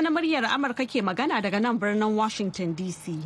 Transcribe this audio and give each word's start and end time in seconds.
Hausa 0.00 0.08
na 0.08 0.16
muryar 0.20 0.44
Amurka 0.48 0.86
ke 0.88 1.02
magana 1.04 1.42
daga 1.44 1.60
nan 1.60 1.76
birnin 1.78 2.16
Washington 2.16 2.72
DC. 2.74 3.20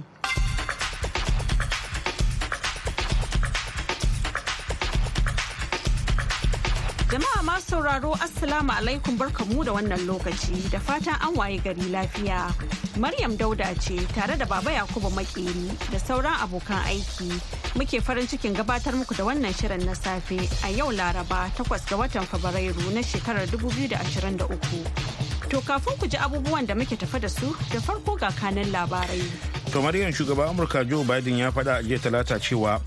Jama'a 7.14 7.42
ma 7.46 7.58
sauraro 7.62 8.14
Assalamu 8.18 8.74
alaikum 8.74 9.14
barkamu 9.16 9.62
da 9.64 9.70
wannan 9.78 10.02
lokaci 10.02 10.58
da 10.72 10.80
fatan 10.82 11.14
an 11.22 11.34
waye 11.38 11.58
gari 11.62 11.86
lafiya. 11.94 12.50
Maryam 12.98 13.36
Dauda 13.36 13.70
ce 13.78 13.94
tare 14.12 14.34
da 14.36 14.44
Baba 14.44 14.70
Yakubu 14.74 15.10
Makeri 15.14 15.70
da 15.92 15.98
sauran 16.02 16.34
abokan 16.42 16.82
aiki. 16.90 17.30
Muke 17.78 18.02
farin 18.02 18.26
cikin 18.26 18.52
gabatar 18.52 18.98
muku 18.98 19.14
da 19.14 19.22
wannan 19.22 19.54
shirin 19.54 19.84
na 19.86 19.92
safe 19.94 20.42
a 20.66 20.72
yau 20.74 20.90
Laraba 20.90 21.46
8 21.54 21.86
ga 21.86 21.96
watan 21.96 22.26
Fabrairu 22.26 22.90
na 22.92 23.00
shekarar 23.00 23.46
2023. 23.46 25.33
To 25.54 25.62
kafin 25.62 25.94
ku 26.02 26.06
ji 26.10 26.18
abubuwan 26.18 26.66
da 26.66 26.74
muke 26.74 26.98
tafa 26.98 27.20
da 27.22 27.28
su 27.30 27.54
da 27.70 27.78
farko 27.78 28.18
ga 28.18 28.26
kanin 28.34 28.74
labarai. 28.74 29.22
To 29.70 29.78
Maryam 29.80 30.10
shugaban 30.10 30.50
Amurka 30.50 30.82
Joe 30.82 31.04
Biden 31.06 31.38
ya 31.38 31.52
faɗa 31.54 31.78
a 31.78 31.82
jiya 31.82 31.98
talata 32.02 32.40
cewa 32.42 32.80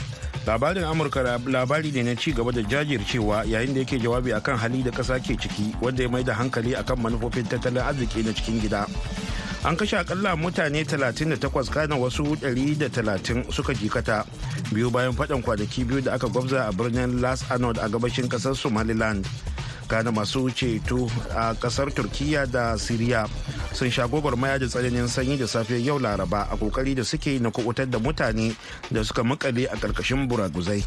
labarin 0.45 0.83
amurka 0.83 1.23
labari 1.47 1.91
ne 1.95 2.03
na 2.03 2.15
ci 2.15 2.33
gaba 2.33 2.51
da 2.51 2.59
jajircewa 2.63 3.43
yayin 3.47 3.73
da 3.73 3.79
yake 3.87 3.99
jawabi 3.99 4.33
akan 4.35 4.57
hali 4.59 4.83
da 4.83 4.91
ƙasa 4.91 5.15
ke 5.23 5.39
ciki 5.39 5.75
wanda 5.79 6.03
ya 6.03 6.09
mai 6.09 6.23
da 6.27 6.33
hankali 6.35 6.75
akan 6.75 6.99
manufofin 7.03 7.47
tattalin 7.47 7.83
arziki 7.83 8.19
na 8.23 8.31
cikin 8.35 8.59
gida 8.59 8.83
an 9.63 9.75
kashe 9.75 9.95
akalla 9.99 10.35
mutane 10.39 10.83
38 10.83 11.71
kana 11.71 11.95
wasu 11.95 12.23
130 12.39 13.51
suka 13.51 13.73
jikata 13.75 14.23
biyu 14.71 14.91
bayan 14.91 15.11
faɗan 15.15 15.43
kwanaki 15.43 15.83
biyu 15.83 16.01
da 16.03 16.13
aka 16.15 16.27
gwabza 16.27 16.67
a 16.67 16.71
birnin 16.71 17.19
las 17.19 17.43
anod 17.51 17.75
a 17.79 17.87
gabashin 17.91 18.27
ƙasar 18.31 18.55
somaliland 18.55 19.27
kana 19.87 20.11
masu 20.11 20.49
ceto 20.51 21.07
a 21.31 21.55
ƙasar 21.55 21.91
turkiya 21.93 22.45
da 22.45 22.77
siriya 22.77 23.27
sun 23.73 23.89
sha 23.89 24.07
gwagwarmaya 24.07 24.59
da 24.59 24.67
tsananin 24.67 25.07
sanyi 25.07 25.37
da 25.37 25.47
safe 25.47 25.79
yau 25.79 25.99
laraba 25.99 26.47
a 26.51 26.55
ƙoƙari 26.57 26.95
da 26.95 27.03
suke 27.03 27.39
na 27.41 27.49
kuɓutar 27.49 27.89
da 27.89 27.99
mutane 27.99 28.55
da 28.91 29.03
suka 29.03 29.23
makale 29.23 29.65
a 29.71 29.75
ƙarƙashin 29.77 30.27
buraguzai 30.27 30.83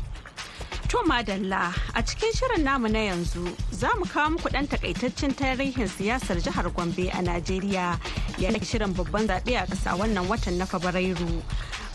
To 0.90 0.98
madalla 1.06 1.70
a 1.94 2.02
cikin 2.02 2.32
shirin 2.34 2.64
namu 2.64 2.88
na 2.88 2.98
yanzu 2.98 3.46
za 3.70 3.88
mu 3.98 4.04
kawo 4.10 4.30
muku 4.34 4.48
ɗan 4.50 4.66
takaitaccen 4.66 5.30
tarihin 5.38 5.86
siyasar 5.86 6.42
jihar 6.42 6.66
Gombe 6.74 7.06
a 7.14 7.22
Najeriya 7.22 7.94
yana 8.42 8.58
shirin 8.58 8.92
babban 8.92 9.26
zaɓe 9.30 9.54
a 9.54 9.66
ƙasa 9.70 9.94
wannan 9.96 10.26
watan 10.26 10.58
na 10.58 10.64
Fabrairu. 10.66 11.42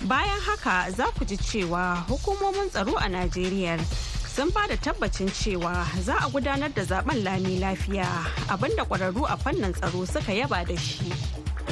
Bayan 0.08 0.40
haka 0.40 0.92
za 0.95 1.12
ku 1.12 1.25
ji 1.25 1.36
cewa 1.36 2.08
hukumomin 2.08 2.69
tsaro 2.72 2.95
a 2.95 3.09
Najeriya 3.12 3.75
sun 4.36 4.52
ba 4.52 4.67
da 4.67 4.75
tabbacin 4.75 5.30
cewa 5.31 5.86
za 6.03 6.14
a 6.19 6.28
gudanar 6.30 6.67
da 6.75 6.83
zaɓen 6.83 7.23
lami 7.23 7.59
lafiya 7.59 8.03
abin 8.50 8.75
da 8.75 8.83
kwararru 8.83 9.23
a 9.23 9.38
fannin 9.38 9.72
tsaro 9.73 10.05
suka 10.05 10.33
yaba 10.33 10.66
da 10.67 10.75
shi. 10.75 11.08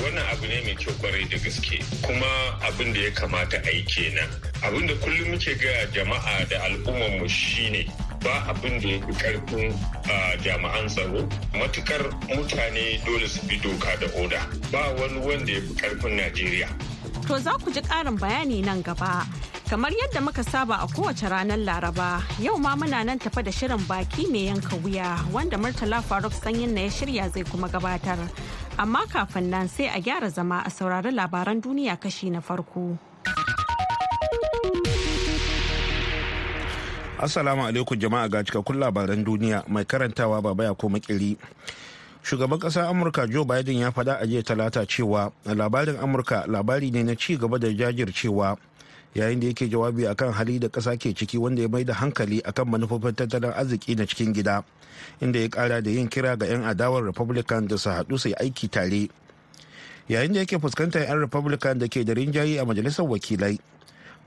wannan 0.03 0.23
abu 0.31 0.47
ne 0.47 0.61
mai 0.63 0.75
kyau 0.75 0.93
ƙwarai 1.01 1.27
da 1.29 1.37
gaske 1.43 1.83
kuma 2.01 2.25
abin 2.63 2.93
da 2.93 2.99
ya 3.01 3.11
kamata 3.11 3.57
a 3.67 3.69
yi 3.71 3.83
kenan. 3.83 4.29
Abin 4.63 4.87
da 4.87 4.93
kullum 4.95 5.31
muke 5.31 5.59
ga 5.59 5.91
jama'a 5.91 6.47
da 6.49 6.57
al'ummarmu 6.63 7.27
shine 7.29 7.83
ba 8.23 8.47
abin 8.47 8.79
da 8.79 8.87
ya 8.87 8.99
fi 8.99 9.11
ƙarfin 9.11 9.75
jami'an 10.43 10.87
tsaro. 10.87 11.27
Matukar 11.59 11.99
mutane 12.31 13.03
dole 13.05 13.27
su 13.27 13.45
bi 13.47 13.57
doka 13.59 13.91
da 13.99 14.07
oda 14.23 14.39
ba 14.71 14.95
wani 14.99 15.19
wanda 15.19 15.51
ya 15.51 15.59
fi 15.59 15.73
ƙarfin 15.75 16.15
najeriya. 16.15 16.92
To 17.27 17.39
za 17.39 17.55
ku 17.63 17.71
ji 17.71 17.81
ƙarin 17.81 18.19
bayani 18.19 18.61
nan 18.65 18.81
gaba. 18.83 19.23
Kamar 19.69 19.91
yadda 19.91 20.21
muka 20.21 20.43
saba 20.43 20.75
a 20.83 20.87
kowace 20.87 21.29
ranar 21.29 21.57
Laraba, 21.57 22.21
yau 22.39 22.57
ma 22.57 22.75
muna 22.75 23.03
nan 23.05 23.17
tafa 23.17 23.41
da 23.43 23.49
shirin 23.51 23.79
baki 23.87 24.29
mai 24.29 24.45
yanka 24.51 24.75
wuya 24.83 25.17
wanda 25.31 25.57
Murtala 25.57 26.03
Faruk 26.03 26.33
sanyin 26.33 26.73
na 26.73 26.81
ya 26.81 26.89
shirya 26.89 27.31
zai 27.31 27.43
kuma 27.43 27.69
gabatar. 27.69 28.19
Amma 28.77 29.07
kafin 29.07 29.49
nan 29.49 29.69
sai 29.69 29.85
a 29.87 30.01
gyara 30.01 30.29
zama 30.29 30.63
a 30.65 30.69
saurari 30.69 31.11
labaran 31.15 31.61
duniya 31.61 31.97
kashi 31.99 32.29
na 32.29 32.41
farko. 32.41 32.99
Assalamu 37.23 37.63
alaikum 37.63 37.95
jama'a 37.97 38.27
ga 38.29 38.43
cikakkun 38.43 38.75
labaran 38.83 39.23
duniya 39.23 39.63
mai 39.69 39.85
karantawa 39.85 40.43
baba 40.43 40.65
ya 40.65 40.73
ko 40.75 40.89
makiri. 40.89 41.37
Shugaban 42.23 42.59
ƙasar 42.59 42.87
amurka 42.87 43.27
joe 43.27 43.43
biden 43.45 43.77
ya 43.79 43.91
faɗa 43.91 44.19
a 44.21 44.25
jiya 44.25 44.43
talata 44.43 44.85
cewa 44.87 45.31
labarin 45.45 45.97
amurka 45.99 46.45
labari 46.47 46.91
ne 46.91 47.03
na 47.03 47.15
ci 47.15 47.37
gaba 47.37 47.59
da 47.59 47.67
jajircewa 47.67 48.57
yayin 49.13 49.39
da 49.39 49.47
yake 49.47 49.69
jawabi 49.69 50.07
akan 50.07 50.31
hali 50.33 50.59
da 50.59 50.67
ƙasa 50.69 50.97
ke 50.97 51.13
ciki 51.13 51.37
wanda 51.37 51.61
ya 51.61 51.67
mai 51.67 51.83
da 51.83 51.93
hankali 51.93 52.41
akan 52.41 52.65
manufofin 52.69 53.13
tattalin 53.15 53.51
arziki 53.53 53.95
na 53.95 54.05
cikin 54.07 54.33
gida 54.33 54.63
inda 55.21 55.39
ya 55.39 55.49
ƙara 55.49 55.81
da 55.83 55.89
yin 55.91 56.07
kira 56.09 56.37
ga 56.39 56.45
'yan 56.47 56.63
adawar 56.63 57.03
republican 57.03 57.67
da 57.67 57.77
su 57.77 57.89
haɗu 57.89 58.17
su 58.19 58.29
yi 58.29 58.35
aiki 58.35 58.67
tare. 58.71 59.09
Yayin 60.09 60.33
da 60.33 60.39
yake 60.39 60.59
fuskantar 60.59 61.03
'yan 61.05 61.19
republican 61.19 61.77
da 61.79 61.87
ke 61.87 62.03
da 62.05 62.13
rinjaye 62.13 62.59
a 62.59 62.65
majalisar 62.65 63.05
wakilai 63.05 63.59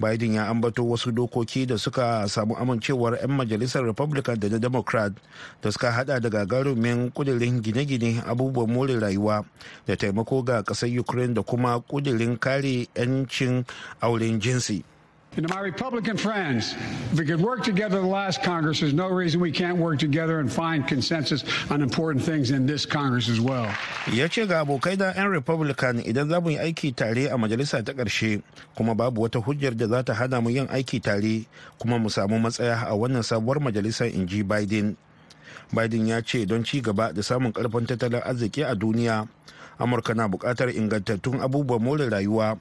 biden 0.01 0.35
ya 0.35 0.49
ambato 0.49 0.89
wasu 0.89 1.13
dokoki 1.13 1.67
da 1.67 1.79
suka 1.79 2.29
samu 2.29 2.57
amincewar 2.57 3.15
'yan 3.21 3.31
majalisar 3.33 3.85
republican 3.85 4.41
da 4.41 4.49
na 4.49 4.59
democrat 4.59 5.13
da 5.63 5.73
suka 5.73 5.93
hada 5.93 6.21
da 6.21 6.29
gagarumin 6.29 7.11
kudirin 7.11 7.61
gine-gine 7.63 8.23
abubuwan 8.27 8.71
more 8.71 8.95
rayuwa 9.01 9.45
da 9.87 9.97
taimako 9.97 10.43
ga 10.43 10.63
ƙasar 10.63 10.89
ukraine 11.01 11.35
da 11.35 11.43
kuma 11.43 11.81
kudirin 11.81 12.37
kare 12.39 12.89
'yancin 12.95 13.65
auren 14.01 14.41
jinsi. 14.41 14.85
And 15.37 15.45
to 15.47 15.53
my 15.53 15.61
Republican 15.61 16.17
friends, 16.17 16.73
if 17.13 17.21
we 17.21 17.27
could 17.29 17.45
work 17.45 17.61
together 17.61 18.01
in 18.01 18.09
the 18.09 18.09
last 18.09 18.41
Congress, 18.43 18.81
there's 18.81 18.97
no 18.97 19.13
reason 19.13 19.37
we 19.37 19.53
can't 19.53 19.77
work 19.77 20.01
together 20.01 20.41
and 20.41 20.49
find 20.49 20.89
consensus 20.89 21.45
on 21.69 21.83
important 21.85 22.25
things 22.25 22.57
in 22.57 22.65
this 22.65 22.89
Congress 22.89 23.29
as 23.29 23.37
well. 23.37 23.69
Ya 24.09 24.33
ce 24.33 24.49
ga 24.49 24.65
abokai 24.65 24.97
da 24.97 25.13
'yan 25.13 25.29
Republican 25.29 26.01
idan 26.09 26.33
za 26.33 26.41
mu 26.41 26.57
yi 26.57 26.59
aiki 26.59 26.89
tare 26.97 27.29
a 27.29 27.37
majalisa 27.37 27.85
ta 27.85 27.93
ƙarshe 27.93 28.41
kuma 28.73 28.97
babu 28.97 29.29
wata 29.29 29.37
hujjar 29.37 29.77
da 29.77 29.85
za 29.87 30.01
ta 30.09 30.13
hana 30.17 30.41
mu 30.41 30.49
yin 30.49 30.73
aiki 30.73 31.05
tare 31.05 31.45
kuma 31.77 32.01
mu 32.01 32.09
samu 32.09 32.41
matsaya 32.41 32.89
a 32.89 32.97
wannan 32.97 33.21
sabuwar 33.21 33.61
Biden. 33.61 34.97
Biden 35.69 36.07
ya 36.09 36.23
ce 36.25 36.47
don 36.49 36.65
ci 36.65 36.81
gaba 36.81 37.13
da 37.13 37.21
samun 37.21 37.53
karfin 37.53 37.85
tattalin 37.85 38.25
arziki 38.25 38.65
a 38.65 38.73
duniya, 38.75 39.29
Amurka 39.77 40.17
na 40.17 40.25
buƙatar 40.29 40.73
ingantattun 40.73 41.45
abubuwan 41.45 41.83
more 41.85 42.09
rayuwa. 42.09 42.57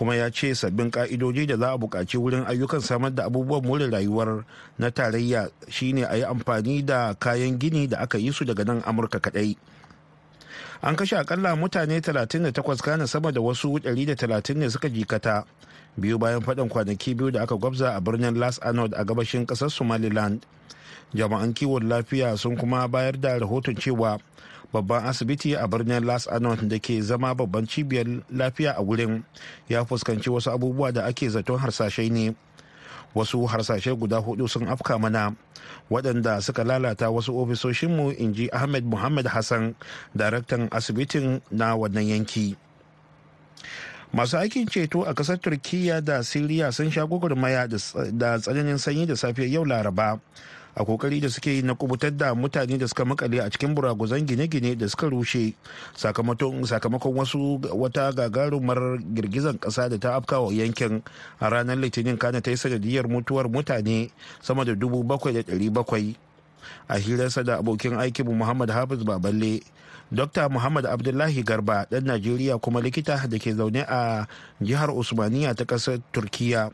Kuma 0.00 0.16
ya 0.16 0.30
ce 0.32 0.54
sabbin 0.56 0.88
ka'idoji 0.90 1.44
da 1.46 1.56
za 1.60 1.72
a 1.72 1.78
buƙaci 1.78 2.16
wurin 2.16 2.48
ayyukan 2.48 2.80
samar 2.80 3.12
da 3.12 3.28
abubuwan 3.28 3.60
more 3.68 3.84
rayuwar 3.84 4.44
na 4.80 4.88
tarayya 4.90 5.52
shine 5.68 6.08
a 6.08 6.16
yi 6.16 6.24
amfani 6.24 6.80
da 6.80 7.12
kayan 7.20 7.58
gini 7.60 7.84
da 7.86 7.98
aka 8.08 8.16
yi 8.16 8.32
su 8.32 8.44
daga 8.48 8.64
nan 8.64 8.80
amurka 8.88 9.20
kadai 9.20 9.56
an 10.82 10.96
kashe 10.96 11.16
akalla 11.20 11.52
mutane 11.56 12.00
38 12.00 12.80
kana 12.80 13.06
sama 13.06 13.28
da 13.32 13.40
wasu 13.40 13.76
130 13.76 14.56
ne 14.56 14.70
suka 14.70 14.88
jikata. 14.88 15.44
Biyu 16.00 16.18
bayan 16.18 16.40
faɗin 16.40 16.68
kwanaki 16.68 17.14
biyu 17.14 17.30
da 17.30 17.42
aka 17.42 17.56
gwabza 17.56 17.92
a 17.96 18.00
birnin 18.00 18.38
las 18.40 18.58
anod 18.64 18.94
a 18.96 19.04
gabashin 19.04 19.44
ƙasar 19.46 19.68
somaliland. 19.70 20.46
Jama'an 21.14 21.52
kiwon 21.52 21.88
lafiya 21.88 22.38
sun 22.38 22.56
kuma 22.56 22.88
bayar 22.88 23.20
da 23.20 23.36
rahoton 23.38 23.76
cewa 23.76 24.16
babban 24.72 25.06
asibiti 25.06 25.54
a 25.56 25.66
birnin 25.66 26.06
las 26.06 26.26
anon 26.28 26.68
da 26.68 26.78
ke 26.78 27.02
zama 27.02 27.34
babban 27.34 27.66
cibiyar 27.66 28.06
lafiya 28.30 28.74
a 28.78 28.82
wurin 28.82 29.22
ya 29.68 29.84
fuskanci 29.84 30.30
wasu 30.30 30.50
abubuwa 30.50 30.92
da 30.92 31.04
ake 31.06 31.28
zaton 31.28 31.58
harsashai 31.58 32.10
ne. 32.10 32.34
Wasu 33.14 33.42
harsashe 33.46 33.90
guda 33.98 34.16
huɗu 34.22 34.48
sun 34.48 34.68
afka 34.68 34.98
mana 34.98 35.34
waɗanda 35.90 36.40
suka 36.42 36.64
lalata 36.64 37.10
wasu 37.10 37.34
ofisoshinmu 37.38 38.14
in 38.18 38.34
ji 38.34 38.46
ahmed 38.52 38.84
muhammad 38.86 39.26
hassan 39.26 39.74
daraktan 40.14 40.68
asibitin 40.70 41.40
na 41.50 41.74
wannan 41.74 42.06
yanki. 42.06 42.54
Masu 44.14 44.38
aikin 44.38 44.66
ceto 44.66 45.06
a 45.06 45.14
ƙasar 45.14 45.38
turkiya 45.38 46.02
da 46.04 46.22
siriya 46.22 46.72
sun 46.74 46.90
sha 46.90 47.06
gwagwarmaya 47.06 47.66
da 48.12 48.38
tsananin 48.38 48.78
sanyi 48.78 49.06
da 49.06 49.14
safiyar 49.14 49.50
yau 49.50 49.64
laraba 49.64 50.18
a 50.76 50.84
ƙoƙari 50.84 51.20
da 51.20 51.28
suke 51.28 51.46
yi 51.50 51.62
na 51.62 51.74
kuɓutar 51.74 52.16
da 52.16 52.34
mutane 52.34 52.78
da 52.78 52.86
suka 52.86 53.04
makale 53.04 53.40
a 53.44 53.50
cikin 53.50 53.74
buraguzan 53.74 54.26
gine-gine 54.26 54.76
da 54.78 54.86
suka 54.88 55.08
rushe. 55.10 55.54
Sakamakon 55.96 56.62
wasu 57.14 57.60
wata 57.74 58.12
gagarumar 58.12 58.98
girgizan 59.14 59.58
kasa 59.60 59.88
da 59.88 59.98
ta 59.98 60.20
afkawa 60.20 60.52
yankin. 60.52 61.02
A 61.40 61.50
ranar 61.50 61.76
litinin 61.76 62.18
kana 62.18 62.40
ta 62.40 62.50
yi 62.50 62.56
sanadiyar 62.56 63.08
mutuwar 63.08 63.48
mutane 63.50 64.10
sama 64.42 64.64
da 64.64 64.74
dubu 64.74 65.02
bakwai 65.02 65.34
da 65.34 65.42
ɗari 65.42 65.70
bakwai. 65.72 66.14
A 66.88 66.98
hirarsa 66.98 67.44
da 67.44 67.58
abokin 67.58 67.98
aikinmu 67.98 68.32
muhammad 68.34 68.70
hafiz 68.70 69.02
baballe 69.04 69.60
dr 70.12 70.48
muhammad 70.50 70.86
abdullahi 70.86 71.42
garba 71.42 71.86
ɗan 71.90 72.04
najeriya 72.04 72.58
kuma 72.58 72.80
likita 72.80 73.16
da 73.28 73.38
ke 73.38 73.54
zaune 73.54 73.82
a 73.88 74.26
jihar 74.60 74.90
usmaniya 74.90 75.54
ta 75.54 75.64
ƙasar 75.64 75.98
turkiya 76.12 76.70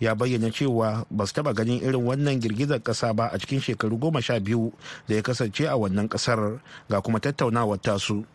ya 0.00 0.14
bayyana 0.14 0.50
cewa 0.50 1.06
ba 1.10 1.26
su 1.26 1.34
taba 1.34 1.52
ganin 1.54 1.78
irin 1.82 2.02
wannan 2.06 2.40
girgizar 2.40 2.82
kasa 2.82 3.12
ba 3.14 3.28
a 3.32 3.38
cikin 3.38 3.60
shekaru 3.60 3.98
goma 3.98 4.22
sha 4.22 4.40
biyu 4.40 4.72
da 5.08 5.14
ya 5.14 5.22
kasance 5.22 5.66
a 5.68 5.76
wannan 5.76 6.08
ƙasar 6.08 6.60
ga 6.90 7.00
kuma 7.00 7.20
tattaunawar 7.20 7.78
tasu. 7.80 8.26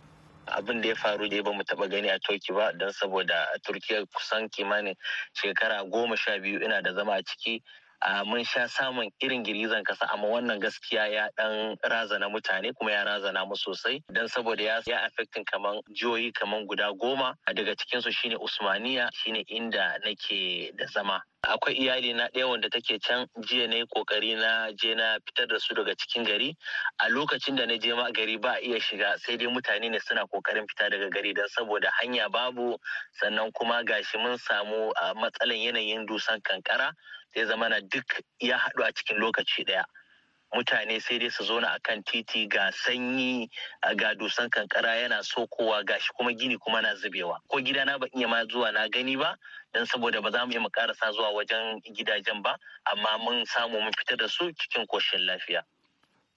abin 0.48 0.82
da 0.82 0.88
ya 0.88 0.96
faru 0.96 1.28
da 1.30 1.44
ba 1.44 1.52
mu 1.54 1.64
taba 1.64 1.88
gani 1.88 2.10
a 2.10 2.20
turki 2.20 2.54
ba 2.54 2.72
don 2.74 2.92
saboda 2.92 3.48
turkiya 3.68 4.06
kusan 4.16 4.50
kimanin 4.50 4.96
shekara 5.36 5.84
goma 5.92 6.16
sha 6.18 6.40
biyu 6.40 6.60
ina 6.64 6.82
da 6.82 6.94
zama 6.94 7.14
a 7.20 7.24
ciki 7.24 7.62
mun 8.26 8.44
sha 8.44 8.68
samun 8.68 9.10
irin 9.22 9.44
girgizan 9.44 9.84
kasa 9.84 10.06
amma 10.14 10.28
wannan 10.28 10.60
gaskiya 10.60 11.08
ya 11.12 11.30
dan 11.38 11.76
razana 11.84 12.30
mutane 12.30 12.74
kuma 12.74 12.92
ya 12.92 13.04
razana 13.06 13.46
mu 13.48 13.56
sosai. 13.56 14.04
Dan 14.12 14.28
saboda 14.28 14.62
ya 14.64 14.82
ya 14.86 15.06
affecting 15.06 15.46
kaman 15.46 15.82
jihohi 15.94 16.32
kaman 16.34 16.68
guda 16.68 16.94
goma. 16.94 17.34
Daga 17.48 17.76
cikin 17.76 18.02
su 18.02 18.12
shine 18.12 18.38
Usmaniya 18.38 19.10
shine 19.14 19.44
inda 19.50 19.98
nake 20.06 20.72
da 20.78 20.86
zama. 20.86 21.22
Akwai 21.48 21.74
iyali 21.80 22.14
na 22.14 22.28
ɗaya 22.34 22.48
wanda 22.50 22.70
take 22.70 23.00
can. 23.02 23.26
Jiya 23.42 23.68
ne 23.70 23.86
ƙoƙari 23.86 24.36
na 24.38 24.72
je 24.76 24.94
na 24.96 25.18
fitar 25.26 25.48
da 25.48 25.58
su 25.60 25.74
daga 25.76 25.96
cikin 25.96 26.26
gari. 26.26 26.56
A 27.00 27.10
lokacin 27.10 27.56
da 27.56 27.66
na 27.66 27.78
je 27.78 27.94
ma 27.94 28.10
gari 28.12 28.38
ba 28.42 28.56
a 28.58 28.60
iya 28.62 28.80
shiga 28.80 29.18
sai 29.20 29.38
dai 29.38 29.48
mutane 29.48 29.90
ne 29.90 30.00
suna 30.00 30.26
ƙoƙarin 30.28 30.66
fita 30.68 30.90
daga 30.92 31.10
gari 31.10 31.34
don 31.34 31.48
saboda 31.48 31.90
hanya 32.02 32.30
babu. 32.30 32.78
Sannan 33.24 33.52
kuma 33.54 33.84
gashi 33.84 34.18
mun 34.22 34.38
samu 34.38 34.92
matsalan 35.16 35.58
yanayin 35.58 36.06
dusan 36.06 36.42
kankara. 36.44 36.92
Zai 37.36 37.46
zama 37.46 37.70
na 37.70 37.80
duk 37.82 38.06
ya 38.40 38.58
haɗu 38.58 38.84
a 38.84 38.92
cikin 38.92 39.18
lokaci 39.18 39.64
ɗaya. 39.66 39.84
Mutane 40.56 41.00
sai 41.02 41.20
dai 41.20 41.30
su 41.30 41.44
zauna 41.44 41.68
a 41.76 41.80
kan 41.80 42.04
titi 42.04 42.48
ga 42.48 42.72
sanyi 42.72 43.50
ga 43.98 44.14
dusan 44.16 44.50
kankara 44.50 44.96
yana 44.96 45.24
sokowa 45.24 45.84
gashi 45.84 46.10
kuma 46.18 46.32
gini 46.34 46.58
kuma 46.58 46.82
na 46.82 46.96
zubewa. 46.96 47.38
Ko 47.48 47.58
gidana 47.60 48.00
ba 48.00 48.08
iya 48.16 48.28
ma 48.28 48.46
zuwa 48.46 48.72
na 48.74 48.88
gani 48.88 49.18
ba 49.18 49.36
don 49.74 49.86
saboda 49.86 50.22
ba 50.22 50.32
za 50.32 50.46
mu 50.46 50.52
iya 50.52 50.60
mu 50.62 50.70
karasa 50.70 51.12
zuwa 51.12 51.32
wajen 51.36 51.82
gidajen 51.96 52.42
ba 52.42 52.56
amma 52.86 53.18
mun 53.24 53.46
samu 53.46 53.80
mun 53.82 53.92
fitar 54.00 54.18
da 54.18 54.28
su 54.28 54.52
cikin 54.54 54.86
koshin 54.88 55.26
lafiya. 55.26 55.64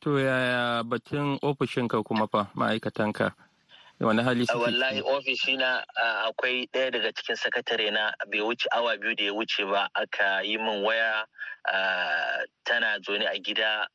To 0.01 0.19
yaya 0.19 0.83
batun 0.83 1.39
ofishinka 1.43 2.03
kuma 2.03 2.27
fa 2.27 2.51
ma'aikatanka? 2.57 3.33
Wani 4.01 4.23
hali 4.23 4.47
suke 4.47 4.59
wallahi 4.59 5.03
ofishina 5.03 5.85
akwai 6.25 6.67
ɗaya 6.73 6.91
daga 6.91 7.13
cikin 7.13 7.37
sakatare 7.37 7.91
na 7.91 8.13
bai 8.31 8.41
wuce 8.41 8.67
awa 8.73 8.97
biyu 8.97 9.15
da 9.15 9.25
ya 9.25 9.33
wuce 9.33 9.65
ba 9.65 9.89
aka 9.95 10.41
yi 10.43 10.57
min 10.59 10.83
waya 10.85 11.27
tana 12.65 12.99
zone 13.05 13.27
a 13.27 13.39
gida 13.39 13.87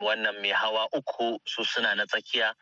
wannan 0.00 0.40
mai 0.42 0.50
hawa 0.52 0.88
uku 0.92 1.38
su 1.46 1.64
suna 1.64 1.94
na 1.94 2.04
tsakiya 2.06 2.52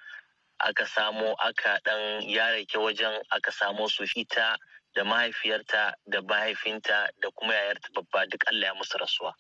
aka 0.60 0.86
samo 0.86 1.34
aka 1.42 1.80
dan 1.84 2.22
yarake 2.22 2.78
wajen 2.78 3.20
aka 3.30 3.50
samo 3.52 3.88
su 3.88 4.04
ita 4.16 4.56
da 4.94 5.04
mahaifiyarta 5.04 5.94
da 6.06 6.22
mahaifinta 6.22 7.08
da 7.20 7.30
kuma 7.34 7.54
yayarta 7.54 7.88
babba 7.94 8.26
duk 8.30 8.44
Allah 8.46 8.66
ya 8.66 8.74
musu 8.74 8.98
rasuwa 8.98 9.34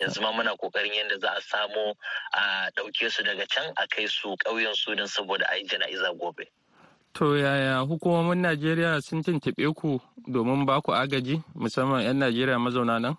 yanzu 0.00 0.20
ma 0.22 0.32
muna 0.32 0.56
ƙoƙarin 0.56 0.94
yadda 0.94 1.18
za 1.20 1.30
a 1.36 1.40
samo 1.40 1.94
a 2.32 2.70
ɗauke 2.76 3.10
su 3.12 3.22
daga 3.22 3.46
can 3.46 3.72
a 3.76 3.86
kai 3.86 4.06
su 4.06 4.36
ƙauyen 4.36 4.74
su 4.74 4.94
don 4.94 5.06
saboda 5.06 5.44
a 5.50 5.56
yi 5.56 5.64
jana'iza 5.68 6.18
gobe. 6.18 6.48
To 7.14 7.36
yaya 7.36 7.78
hukumomin 7.78 8.38
Najeriya 8.42 9.00
sun 9.02 9.22
tuntuɓe 9.22 9.64
ku 9.78 10.00
domin 10.32 10.66
ba 10.66 10.80
ku 10.84 10.90
agaji 10.92 11.36
musamman 11.54 12.02
'yan 12.02 12.18
Najeriya 12.18 12.58
mazauna 12.58 12.98
nan? 12.98 13.14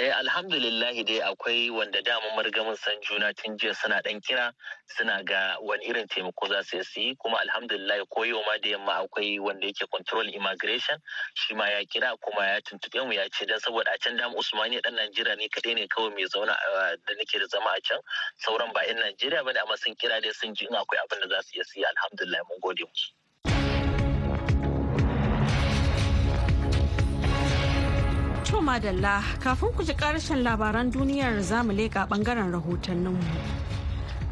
Eh 0.00 0.08
alhamdulillah 0.08 0.94
dai 1.04 1.20
akwai 1.20 1.68
wanda 1.70 2.00
dama 2.02 2.24
margamin 2.34 2.74
san 2.76 2.96
juna 3.02 3.28
tun 3.34 3.58
jiya 3.58 3.74
suna 3.76 4.00
dan 4.02 4.20
kira 4.20 4.50
suna 4.88 5.22
ga 5.22 5.56
wani 5.60 5.84
irin 5.84 6.06
taimako 6.08 6.48
za 6.48 6.62
su 6.64 6.80
yi. 7.00 7.14
Kuma 7.20 7.36
alhamdulillah 7.44 8.00
ko 8.08 8.22
yau 8.24 8.40
ma 8.46 8.56
da 8.56 8.70
yamma 8.70 9.04
akwai 9.04 9.38
wanda 9.38 9.66
yake 9.66 9.84
control 9.92 10.24
immigration 10.32 10.96
shi 11.34 11.54
ma 11.54 11.68
ya 11.68 11.84
kira 11.84 12.16
kuma 12.24 12.40
ya 12.46 12.60
tuntuɓe 12.64 13.04
mu 13.06 13.12
ya 13.12 13.28
ce 13.28 13.44
dan 13.44 13.60
saboda 13.60 13.92
a 13.92 13.98
can 13.98 14.16
dama 14.16 14.34
Usmani 14.34 14.80
dan 14.82 14.94
Najeriya 14.96 15.36
ne 15.36 15.48
kadai 15.48 15.74
ne 15.74 15.86
kawai 15.86 16.08
mai 16.14 16.24
zauna 16.24 16.56
da 17.06 17.12
nake 17.14 17.38
da 17.38 17.46
zama 17.52 17.70
a 17.76 17.80
can. 17.84 18.00
Sauran 18.40 18.72
ba 18.72 18.80
'yan 18.88 18.96
Najeriya 18.96 19.44
ba 19.44 19.52
ne 19.52 19.60
amma 19.60 19.76
sun 19.76 19.94
kira 19.94 20.22
dai 20.22 20.32
sun 20.32 20.54
ji 20.54 20.64
in 20.64 20.72
akwai 20.74 21.04
abin 21.04 21.20
da 21.20 21.28
za 21.36 21.42
su 21.44 21.52
iya 21.60 21.64
siya 21.68 21.88
alhamdulillah 21.92 22.40
mun 22.48 22.58
gode 22.64 22.80
musu. 22.88 23.12
To 28.52 28.60
madalla 28.60 29.22
kafin 29.40 29.72
ku 29.72 29.82
ji 29.82 29.94
ƙarshen 29.96 30.42
labaran 30.44 30.92
duniyar 30.92 31.40
za 31.42 31.62
mu 31.64 31.72
leƙa 31.72 32.04
ɓangaren 32.06 32.52
rahotanninmu. 32.52 33.24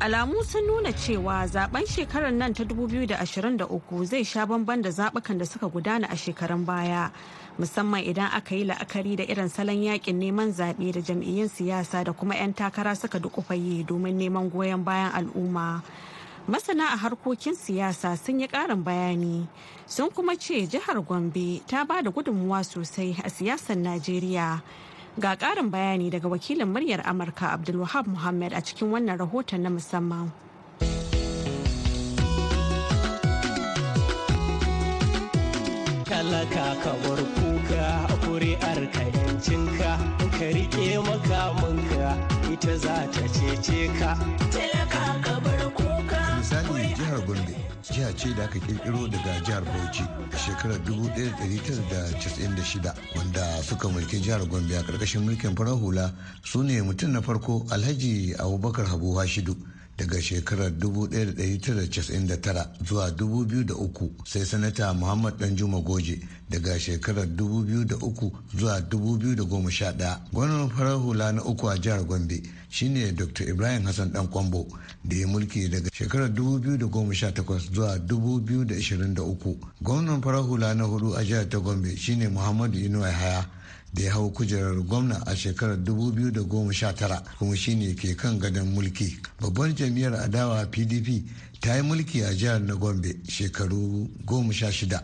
Alamu 0.00 0.44
sun 0.44 0.66
nuna 0.66 0.92
cewa 0.92 1.46
zaɓen 1.48 1.86
shekarar 1.88 2.30
nan 2.32 2.52
ta 2.52 2.64
2023 2.64 4.04
zai 4.04 4.22
sha 4.24 4.44
bamban 4.46 4.82
da 4.82 4.90
zaɓukan 4.90 5.38
da 5.38 5.44
suka 5.46 5.68
gudana 5.70 6.06
a 6.12 6.16
shekarun 6.16 6.66
baya. 6.66 7.10
Musamman 7.58 8.04
idan 8.04 8.28
aka 8.36 8.54
yi 8.54 8.64
la'akari 8.66 9.16
da 9.16 9.24
irin 9.24 9.48
salon 9.48 9.80
yaƙin 9.80 10.20
neman 10.20 10.52
zaɓe 10.52 10.92
da 10.92 11.00
jam'iyyun 11.00 11.48
siyasa 11.48 12.04
da 12.04 12.12
kuma 12.12 12.34
'yan 12.36 12.52
takara 12.52 12.94
suka 12.96 13.18
dukufaye 13.18 13.86
domin 13.86 14.18
neman 14.20 14.50
goyon 14.50 14.84
bayan 14.84 15.12
al'umma. 15.12 15.80
Masana 16.50 16.84
a 16.92 16.96
harkokin 16.96 17.54
siyasa 17.54 18.16
sun 18.18 18.40
yi 18.40 18.48
karin 18.48 18.82
bayani 18.84 19.46
sun 19.86 20.10
kuma 20.10 20.34
ce 20.36 20.66
jihar 20.66 20.98
gombe 21.06 21.62
ta 21.66 21.84
ba 21.84 22.02
da 22.02 22.10
gudunmuwa 22.10 22.64
sosai 22.64 23.14
a 23.24 23.30
siyasar 23.30 23.76
najeriya. 23.78 24.60
Ga 25.20 25.36
karin 25.36 25.70
bayani 25.70 26.10
daga 26.10 26.28
wakilin 26.28 26.66
muryar 26.66 27.02
amurka 27.06 27.52
abdulwahab 27.54 28.06
muhammad 28.06 28.52
a 28.52 28.60
cikin 28.62 28.90
wannan 28.90 29.18
rahoton 29.18 29.60
na 29.62 29.70
musamman. 29.70 30.30
Talaka 36.04 36.66
ka 36.82 36.92
bar 37.06 37.20
kuka 37.38 37.86
kuri'ar 38.26 38.80
ka 38.94 39.02
yancinka 39.14 39.92
ka 40.34 40.46
riƙe 40.56 40.98
makamanka 41.06 42.08
ita 42.52 42.74
za 42.76 42.96
ta 43.14 43.22
cece 43.30 43.86
ka. 43.98 44.10
Talaka 44.50 45.19
jihar 47.10 47.26
gombe 47.26 47.54
jiha 47.90 48.12
ce 48.16 48.34
da 48.34 48.44
aka 48.44 48.58
kirkiro 48.58 49.08
daga 49.08 49.40
jihar 49.44 49.62
bauchi 49.64 50.02
a 50.32 50.36
shekarar 50.36 50.78
1996 50.78 52.94
wanda 53.16 53.62
suka 53.62 53.88
mulki 53.88 54.20
jihar 54.20 54.46
gombe 54.46 54.76
a 54.76 54.82
ƙarƙashin 54.82 55.22
mulkin 55.24 55.56
farar 55.56 55.74
hula. 55.74 56.12
Su 56.44 56.62
ne 56.62 56.80
mutum 56.82 57.10
na 57.12 57.20
farko 57.20 57.66
alhaji 57.70 58.34
abubakar 58.38 58.86
habu 58.86 59.14
hashidu 59.18 59.56
daga 60.00 60.22
shekarar 60.22 60.70
1999 60.72 62.66
zuwa 62.88 63.10
2003 63.10 64.08
sai 64.24 64.46
sanata 64.46 64.94
muhammad 64.94 65.38
danjuma 65.38 65.80
goje 65.80 66.18
daga 66.50 66.80
shekarar 66.80 67.24
2003 67.26 68.30
zuwa 68.58 68.80
2011 68.80 70.16
gwamnan 70.32 70.70
farar 70.70 70.96
hula 70.98 71.32
na 71.32 71.44
uku 71.44 71.70
a 71.70 71.78
jihar 71.78 72.04
gombe 72.04 72.42
shine 72.68 73.12
dr 73.12 73.48
ibrahim 73.48 73.82
hassan 73.84 74.12
dan 74.12 74.28
kwambo 74.28 74.66
da 75.04 75.16
ya 75.16 75.26
mulki 75.26 75.68
daga 75.68 75.90
shekarar 75.92 76.28
2018 76.28 77.72
zuwa 77.74 77.96
2023 77.96 79.54
gwamnan 79.80 80.22
farar 80.22 80.42
hula 80.42 80.74
na 80.74 80.84
huɗu 80.84 81.16
a 81.18 81.24
jihar 81.24 81.48
ta 81.48 81.58
gombe 81.58 81.96
shine 81.96 82.28
muhammadu 82.28 82.78
inuwa 82.78 83.12
haya 83.12 83.46
da 83.94 84.02
ya 84.02 84.12
hau 84.12 84.30
kujerar 84.32 84.76
gwamna 84.82 85.22
a 85.26 85.34
shekarar 85.36 85.76
2019 85.76 87.22
kuma 87.38 87.56
shine 87.56 87.94
ke 87.94 88.14
kan 88.16 88.38
gadon 88.38 88.68
mulki. 88.74 89.16
Babbar 89.40 89.74
jam'iyyar 89.74 90.14
adawa 90.14 90.66
pdp 90.66 91.24
ta 91.60 91.76
yi 91.76 91.82
mulki 91.82 92.22
a 92.22 92.34
jihar 92.34 92.60
na 92.60 92.74
gombe 92.74 93.16
shekaru 93.28 94.08
16 94.26 95.00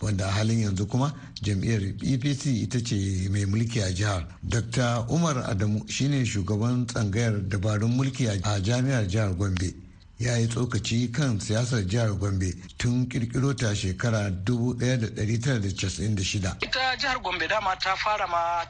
wanda 0.00 0.26
a 0.26 0.30
halin 0.30 0.58
yanzu 0.60 0.86
kuma 0.86 1.12
jam'iyyar 1.42 1.82
epc 2.02 2.46
ita 2.46 2.80
ce 2.84 3.28
mai 3.30 3.44
mulki 3.46 3.80
a 3.82 3.92
jihar. 3.92 4.26
Dr 4.42 5.06
umar 5.10 5.44
adamu 5.50 5.84
shine 5.88 6.24
shugaban 6.24 6.86
tsangayar 6.86 7.40
dabarun 7.48 7.90
mulki 7.96 8.26
a 8.28 8.60
jami'ar 8.60 9.06
jihar 9.06 9.34
gombe. 9.36 9.81
Ya 10.22 10.36
yi 10.38 10.46
tsokaci 10.46 11.10
kan 11.10 11.40
siyasar 11.40 11.82
jihar 11.82 12.14
gombe 12.14 12.54
tun 12.78 13.08
kirkiro 13.10 13.50
ta 13.58 13.74
shekara 13.74 14.30
1996 14.30 16.56
ita 16.62 16.96
jihar 16.96 17.18
gombe 17.18 17.48
dama 17.48 17.74
ta 17.76 17.96
fara 17.96 18.26
ma 18.28 18.62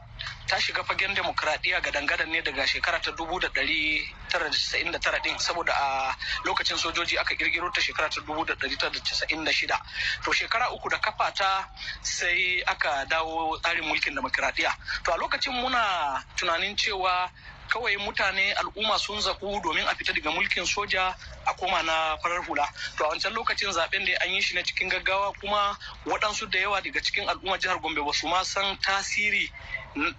ta 0.47 0.59
shiga 0.59 0.83
fagen 0.83 1.13
demokradiyya 1.15 1.79
ga 1.81 1.91
dangadan 1.91 2.29
ne 2.29 2.41
daga 2.41 2.67
shekara 2.67 2.99
ta 3.01 3.11
1999 3.11 5.23
din 5.23 5.37
saboda 5.39 5.73
a 5.73 6.15
lokacin 6.45 6.77
sojoji 6.77 7.17
aka 7.17 7.35
kirkiro 7.35 7.71
ta 7.71 7.81
shekara 7.81 8.09
ta 8.09 8.21
1996 8.21 9.79
to 10.23 10.31
shekara 10.33 10.71
uku 10.73 10.89
da 10.89 10.97
kafa 10.97 11.31
ta 11.33 11.69
sai 12.01 12.61
aka 12.67 13.05
dawo 13.09 13.57
tsarin 13.61 13.85
mulkin 13.85 14.15
demokradiyya. 14.15 14.71
To 15.05 15.11
a 15.13 15.17
lokacin 15.17 15.53
muna 15.53 16.23
tunanin 16.35 16.75
cewa 16.75 17.29
kawai 17.69 17.97
mutane 17.97 18.53
al'umma 18.53 18.97
sun 18.99 19.19
zaɓu 19.21 19.61
domin 19.61 19.87
a 19.87 19.95
fita 19.95 20.13
daga 20.13 20.31
mulkin 20.31 20.65
soja 20.65 21.15
a 21.45 21.53
koma 21.53 21.83
na 21.83 22.17
farar 22.17 22.41
hula. 22.45 22.67
To 22.97 23.05
a 23.05 23.09
wancan 23.09 23.33
lokacin 23.33 23.71
zaɓen 23.71 24.05
da 24.05 24.13
an 24.21 24.29
yi 24.33 24.41
shi 24.41 24.55
na 24.55 24.61
cikin 24.63 24.89
gaggawa 24.89 25.33
kuma 25.39 25.77
waɗansu 26.05 26.49
da 26.51 26.59
yawa 26.59 26.81
daga 26.81 26.99
cikin 27.01 27.27
al'umma 27.29 27.57
jihar 27.57 27.79
gombe 27.81 28.01
ba 28.05 28.13
su 28.13 28.27
ma 28.27 28.43
san 28.43 28.77
tasiri 28.77 29.51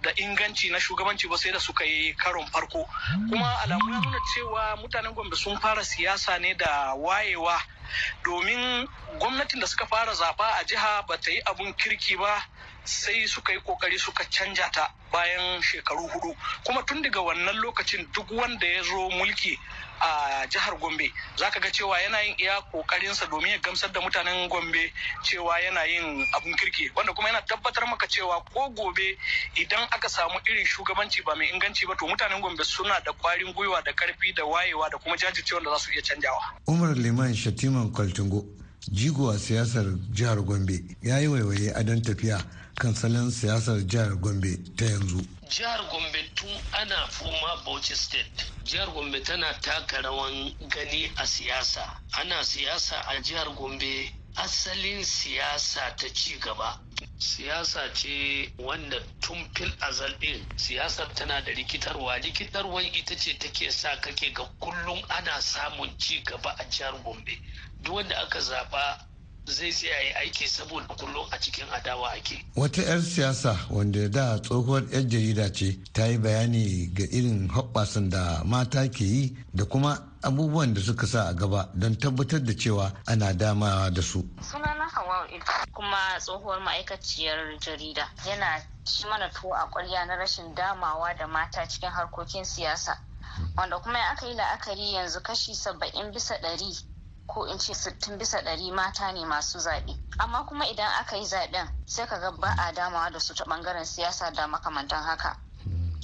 da 0.01 0.11
inganci 0.15 0.71
na 0.71 0.79
shugabanci 0.79 1.27
ba 1.29 1.37
sai 1.37 1.51
da 1.51 1.59
suka 1.59 1.83
yi 1.85 2.13
karon 2.15 2.45
farko. 2.47 2.87
Kuma 3.29 3.59
alamu 3.63 3.91
ya 3.93 3.99
nuna 4.01 4.19
cewa 4.35 4.75
mutanen 4.77 5.13
gombe 5.13 5.35
sun 5.35 5.57
fara 5.59 5.83
siyasa 5.83 6.39
ne 6.39 6.53
da 6.53 6.93
wayewa 6.95 7.59
domin 8.23 8.87
gwamnatin 9.19 9.59
da 9.59 9.67
suka 9.67 9.85
fara 9.85 10.13
zaba 10.13 10.45
a 10.59 10.63
jiha 10.63 11.05
ba 11.07 11.17
ta 11.17 11.31
yi 11.31 11.41
abun 11.45 11.73
kirki 11.73 12.17
ba 12.17 12.43
sai 12.85 13.27
suka 13.27 13.53
yi 13.53 13.59
ƙoƙari 13.59 13.99
suka 13.99 14.23
canja 14.29 14.69
ta 14.71 14.87
bayan 15.11 15.61
shekaru 15.61 16.07
huɗu. 16.09 16.35
Kuma 16.65 16.83
tun 16.83 17.01
daga 17.01 17.19
wannan 17.21 17.55
lokacin 17.61 18.05
duk 18.13 18.29
wanda 18.31 18.65
ya 18.67 18.83
zo 18.83 19.09
mulki 19.09 19.57
a 20.01 20.45
jihar 20.47 20.77
gombe 20.79 21.11
zaka 21.37 21.59
ga 21.59 21.69
cewa 21.71 21.97
yana 21.99 22.19
yin 22.21 22.35
iya 22.39 22.61
kokarinsa 22.71 23.25
domin 23.29 23.51
ya 23.51 23.57
gamsar 23.59 23.91
da 23.93 24.01
mutanen 24.01 24.49
gombe 24.49 24.91
cewa 25.23 25.55
yana 25.59 25.83
yin 25.87 26.25
abun 26.35 26.53
kirki. 26.57 26.91
Wanda 26.95 27.13
kuma 27.13 27.29
yana 27.29 27.41
tabbatar 27.47 27.87
maka 27.89 28.07
cewa 28.07 28.43
ko 28.53 28.69
gobe 28.69 29.17
idan 29.55 29.83
aka 29.91 30.09
samu 30.09 30.39
irin 30.49 30.65
shugabanci 30.65 31.23
ba 31.25 31.35
mai 31.35 31.47
inganci 31.53 31.87
ba 31.87 31.95
to 31.95 32.05
mutanen 32.05 32.41
gombe 32.41 32.63
suna 32.63 32.99
da 33.05 33.11
kwarin 33.13 33.53
gwiwa 33.53 33.81
da 33.83 33.91
ƙarfi 33.93 34.35
da 34.35 34.43
wayewa 34.43 34.89
da 34.91 34.97
kuma 34.97 35.15
jajircewa 35.17 35.63
da 35.63 35.71
za 35.71 35.79
su 35.79 35.91
iya 35.91 36.01
canjawa. 36.01 36.41
Umar 36.67 36.95
liman 36.95 37.33
shatiman 37.33 37.91
kwaltungo 37.91 38.43
jigo 38.91 39.29
a 39.31 39.37
siyasar 39.39 39.85
jihar 40.11 40.41
gombe 40.41 40.83
ya 41.01 41.19
yi 41.19 41.27
waiwaye 41.27 41.71
adon 41.75 42.01
tafiya 42.01 42.43
kan 42.75 42.93
salon 42.95 43.31
siyasar 43.31 43.79
jihar 43.87 44.11
gombe 44.19 44.57
ta 44.75 44.85
yanzu. 44.85 45.23
Jihar 45.49 45.79
gombe 45.91 46.19
tun 46.35 46.49
ana 46.73 47.07
fuma 47.09 47.63
bauchi 47.65 47.95
state. 47.95 48.45
Jihar 48.65 48.87
gombe 48.93 49.23
tana 49.23 49.53
taka 49.61 50.01
rawan 50.01 50.53
gani 50.69 51.11
a 51.17 51.25
siyasa. 51.25 51.81
Ana 52.19 52.43
siyasa 52.43 52.95
a 53.07 53.21
jihar 53.21 53.47
gombe. 53.55 54.11
Asalin 54.35 55.03
siyasa 55.03 55.95
ta 55.95 56.07
ci 56.13 56.37
gaba. 56.39 56.79
Siyasa 57.19 57.93
ce 57.93 58.51
wanda 58.59 58.97
tun 59.21 59.37
fil 59.55 59.71
azal 59.81 60.11
din 60.19 60.43
siyasar 60.57 61.07
tana 61.15 61.41
da 61.41 61.51
rikitarwa. 61.51 62.19
Rikitarwan 62.19 62.83
ita 62.93 63.15
ce 63.15 63.37
take 63.39 63.71
sa 63.71 63.95
kake 64.01 64.33
ga 64.33 64.43
kullum 64.59 64.99
ana 65.09 65.39
samun 65.41 65.89
ci 65.97 66.21
gaba 66.25 66.49
a 66.59 66.63
jihar 66.69 66.93
gombe. 67.03 67.39
Duk 67.81 67.95
wanda 67.95 68.15
aka 68.21 68.39
zaba 68.41 68.99
zai 69.47 69.71
tsaya 69.71 69.99
yi 70.01 70.13
aiki 70.13 70.47
saboda 70.47 70.87
kullum 70.95 71.27
a 71.31 71.37
cikin 71.39 71.65
adawa 71.69 72.09
ake. 72.13 72.45
Wata 72.55 72.81
'yar 72.81 73.01
siyasa 73.01 73.57
wanda 73.69 74.09
da 74.09 74.39
tsohuwar 74.41 74.83
'yar 74.91 75.03
jarida 75.07 75.53
ce 75.53 75.77
ta 75.93 76.05
yi 76.07 76.17
bayani 76.17 76.87
ga 76.93 77.03
irin 77.11 77.47
hoɓɓasan 77.49 78.09
da 78.09 78.43
mata 78.43 78.89
ke 78.91 79.03
yi 79.03 79.37
da 79.53 79.65
kuma 79.65 80.01
abubuwan 80.21 80.73
da 80.73 80.81
suka 80.81 81.07
sa 81.07 81.23
a 81.27 81.33
gaba 81.33 81.69
don 81.75 81.95
tabbatar 81.95 82.43
da 82.43 82.53
cewa 82.53 82.91
ana 83.05 83.33
damawa 83.33 83.91
da 83.93 84.01
su. 84.01 84.23
Sunana 84.41 84.89
Hawa 84.89 85.27
kuma 85.73 86.17
tsohuwar 86.19 86.59
ma'aikaciyar 86.61 87.59
jarida 87.59 88.09
yana 88.25 88.61
ci 88.85 89.05
mana 89.07 89.29
tuwo 89.29 89.53
a 89.53 89.69
ƙwarya 89.69 90.05
na 90.07 90.15
rashin 90.15 90.55
damawa 90.55 91.13
da 91.17 91.27
mata 91.27 91.67
cikin 91.67 91.89
harkokin 91.91 92.43
siyasa. 92.45 92.97
Wanda 93.57 93.79
kuma 93.79 93.99
aka 94.11 94.25
yi 94.27 94.33
la'akari 94.35 94.93
yanzu 94.93 95.21
kashi 95.21 95.53
saba'in 95.55 96.11
bisa 96.11 96.35
ɗari 96.41 96.94
ko 97.27 97.45
in 97.45 97.59
ce 97.59 97.73
sittin 97.73 98.17
bisa 98.17 98.41
ɗari 98.41 98.71
mata 98.71 99.11
ne 99.11 99.25
masu 99.25 99.59
zaɓe. 99.59 99.95
Amma 100.19 100.45
kuma 100.45 100.65
idan 100.65 100.91
aka 100.99 101.17
yi 101.17 101.25
zaɓen 101.25 101.67
sai 101.85 102.07
ka 102.07 102.19
ga 102.19 102.31
ba 102.31 102.47
a 102.57 102.71
damawa 102.73 103.11
da 103.11 103.19
su 103.19 103.33
ta 103.33 103.43
ɓangaren 103.45 103.85
siyasa 103.85 104.31
da 104.33 104.47
makamantan 104.47 105.03
haka. 105.03 105.37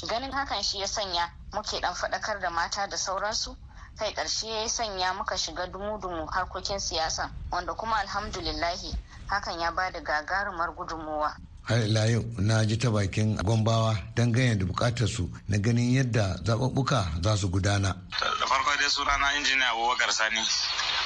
Ganin 0.07 0.31
hakan 0.31 0.63
shi 0.63 0.79
ya 0.79 0.87
sanya 0.87 1.29
muke 1.53 1.79
ɗan 1.81 1.93
faɗakar 1.95 2.39
da 2.39 2.49
mata 2.49 2.87
da 2.87 2.97
sauransu. 2.97 3.55
Kai 3.97 4.13
ƙarshe 4.13 4.47
ya 4.47 4.67
sanya 4.69 5.13
muka 5.13 5.37
shiga 5.37 5.67
dumu-dumu 5.67 6.25
harkokin 6.31 6.79
siyasa 6.79 7.29
wanda 7.51 7.73
kuma 7.73 7.95
alhamdulillahi 7.97 8.95
hakan 9.27 9.59
ya 9.59 9.71
ba 9.71 9.91
da 9.91 9.99
gagarumar 10.01 10.75
gudunmuwa 10.75 11.35
har 11.63 11.77
ila 11.85 12.05
yau 12.05 12.23
na 12.37 12.65
ji 12.65 12.77
ta 12.77 12.89
bakin 12.91 13.35
gombawa 13.43 13.95
dangane 14.15 14.57
da 14.57 14.65
buƙatar 14.65 15.07
su 15.07 15.29
na 15.47 15.57
ganin 15.57 15.93
yadda 15.93 16.35
zaɓuɓɓuka 16.43 17.21
za 17.23 17.37
su 17.37 17.49
gudana. 17.49 17.95
da 18.19 18.45
farko 18.47 18.71
dai 18.79 18.89
sunana 18.89 19.35
injiniya 19.37 19.69
abubakar 19.71 20.11
sani. 20.11 20.41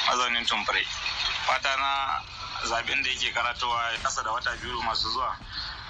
Mazaunin 0.08 0.46
tumfure 0.46 0.86
fata 1.48 1.76
na 1.78 2.22
zaɓen 2.70 3.04
da 3.04 3.10
yake 3.10 3.32
karatowa 3.34 3.92
kasa 4.04 4.24
da 4.24 4.32
wata 4.32 4.52
biyu 4.62 4.82
masu 4.84 5.10
zuwa 5.10 5.36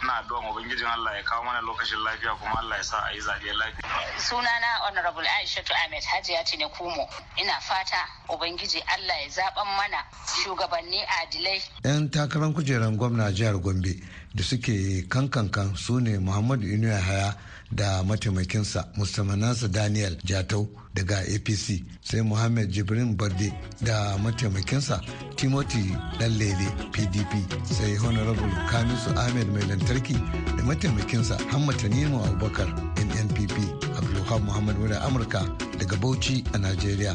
ina 0.04 0.16
addu'a 0.18 0.40
ubangijin 0.52 0.88
Allah 0.88 1.16
ya 1.18 1.24
kawo 1.24 1.44
mana 1.44 1.62
lokacin 1.62 2.00
lafiya 2.04 2.36
kuma 2.36 2.60
Allah 2.60 2.78
ya 2.78 2.84
sa 2.84 2.98
a 3.10 3.14
yi 3.14 3.20
zaɓe 3.22 3.54
lafiya. 3.54 4.20
Sunana 4.20 4.68
Honorable 4.86 5.24
Aishatu 5.28 5.74
Ahmed 5.74 6.04
Hajiya 6.04 6.44
ne 6.60 6.68
Kumo. 6.70 7.08
Ina 7.38 7.60
fata 7.62 8.06
Ubangiji 8.30 8.82
Allah 8.88 9.18
ya 9.24 9.30
zaɓan 9.30 9.68
mana 9.78 10.04
shugabanni 10.44 11.02
adilai. 11.22 11.62
'Yan 11.84 12.10
takarar 12.10 12.54
kujerar 12.54 12.92
gwamna 12.98 13.32
jihar 13.32 13.58
Gombe 13.58 13.96
da 14.36 14.44
suke 14.44 15.08
kankankan 15.10 15.76
su 15.78 16.00
ne 16.00 16.18
Muhammadu 16.20 16.68
Inu 16.68 16.92
Haya 16.92 17.34
da 17.72 18.04
mataimakinsa 18.04 18.88
Mustapha 18.98 19.36
Nasa 19.36 19.68
Daniel 19.68 20.16
Jatau 20.24 20.68
daga 20.96 21.18
apc 21.36 21.84
sai 22.02 22.22
muhammad 22.22 22.72
jibrin 22.72 23.16
barde 23.18 23.52
da 23.82 24.18
mataimakinsa 24.24 25.02
timothy 25.36 25.92
ɗanlele 26.20 26.68
pdp 26.94 27.32
sai 27.76 27.96
honorable 28.04 28.50
kamisu 28.72 29.10
ahmed 29.20 29.48
mai 29.54 29.66
lantarki 29.70 30.14
da 30.58 30.64
mataimakinsa 30.64 31.36
hamad 31.52 31.76
tanimu 31.82 32.24
abubakar 32.26 32.68
nnpp 33.06 33.56
abdulhab 33.98 34.42
muhammad 34.48 34.78
wadda 34.82 35.02
amurka 35.08 35.42
daga 35.80 35.96
bauchi 35.98 36.44
a 36.54 36.58
nigeria 36.58 37.14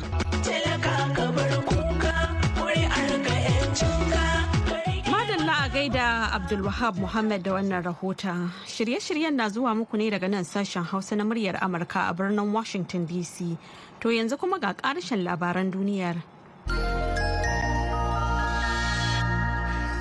gaida 5.72 6.32
Abdulwahab 6.34 6.98
Muhammad 6.98 7.42
da 7.44 7.52
wannan 7.54 7.82
rahoton. 7.84 8.50
Shirye-shiryen 8.66 9.34
na 9.34 9.48
zuwa 9.48 9.74
muku 9.74 9.96
ne 9.96 10.10
daga 10.10 10.28
nan 10.28 10.44
sashen 10.44 10.82
Hausa 10.82 11.14
na 11.16 11.22
muryar 11.24 11.56
Amurka 11.62 12.10
a 12.10 12.14
birnin 12.14 12.52
Washington 12.52 13.06
DC. 13.06 13.56
To 14.00 14.08
yanzu 14.10 14.36
kuma 14.38 14.58
ga 14.58 14.74
ƙarshen 14.74 15.22
labaran 15.22 15.70
duniyar. 15.70 16.16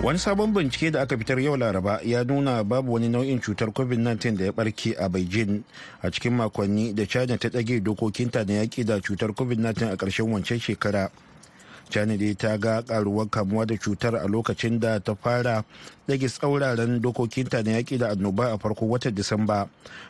Wani 0.01 0.17
sabon 0.19 0.53
bincike 0.53 0.91
da 0.91 1.01
aka 1.01 1.17
fitar 1.17 1.39
yau 1.39 1.57
Laraba 1.57 1.99
ya 2.03 2.23
nuna 2.23 2.63
babu 2.63 2.93
wani 2.93 3.09
nau'in 3.09 3.39
cutar 3.39 3.69
COVID-19 3.69 4.37
da 4.37 4.45
ya 4.45 4.51
barke 4.51 4.95
a 4.97 5.09
Beijing 5.09 5.61
a 6.01 6.09
cikin 6.09 6.33
makonni 6.33 6.95
da 6.95 7.05
China 7.05 7.37
ta 7.37 7.49
ɗage 7.49 7.83
dokokinta 7.83 8.41
na 8.47 8.63
yaƙi 8.63 8.85
da 8.85 8.97
cutar 9.01 9.35
COVID-19 9.35 9.93
a 9.93 9.97
ƙarshen 9.97 10.31
wancan 10.33 10.57
shekara. 10.57 11.11
China 11.89 12.17
dai 12.17 12.35
ta 12.35 12.57
ga 12.57 12.81
karuwar 12.81 13.27
kamuwa 13.29 13.65
da 13.65 13.75
cutar 13.77 14.15
a 14.15 14.27
lokacin 14.27 14.79
da 14.79 14.99
ta 14.99 15.15
fara 15.15 15.65
dage 16.07 16.27
tsauraran 16.29 17.01
dokokinta 17.01 17.63
na 17.65 17.71
yaƙi 17.81 17.97
da 17.97 18.09
annoba 18.13 18.53
a 18.53 18.57
farko 18.57 18.85
watan 18.85 19.13
disamba. 19.13 19.67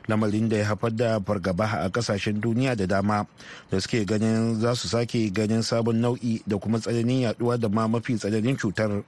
Lamarin 0.08 0.50
da 0.50 0.58
ya 0.58 0.66
haifar 0.66 0.96
da 0.96 1.20
fargaba 1.20 1.66
a 1.86 1.90
ƙasashen 1.90 2.40
duniya 2.42 2.76
da 2.76 2.86
dama 2.86 3.28
da 3.72 3.80
suke 3.80 4.06
ganin 4.06 4.60
za 4.60 4.76
su 4.76 4.88
sake 4.88 5.32
ganin 5.34 5.64
sabon 5.64 6.00
nau'i 6.02 6.42
da 6.48 6.58
kuma 6.58 6.80
tsananin 6.80 7.24
yaɗuwa 7.32 7.60
da 7.60 7.68
ma 7.70 7.88
mafi 7.88 8.16
tsananin 8.16 8.58
cutar. 8.58 9.04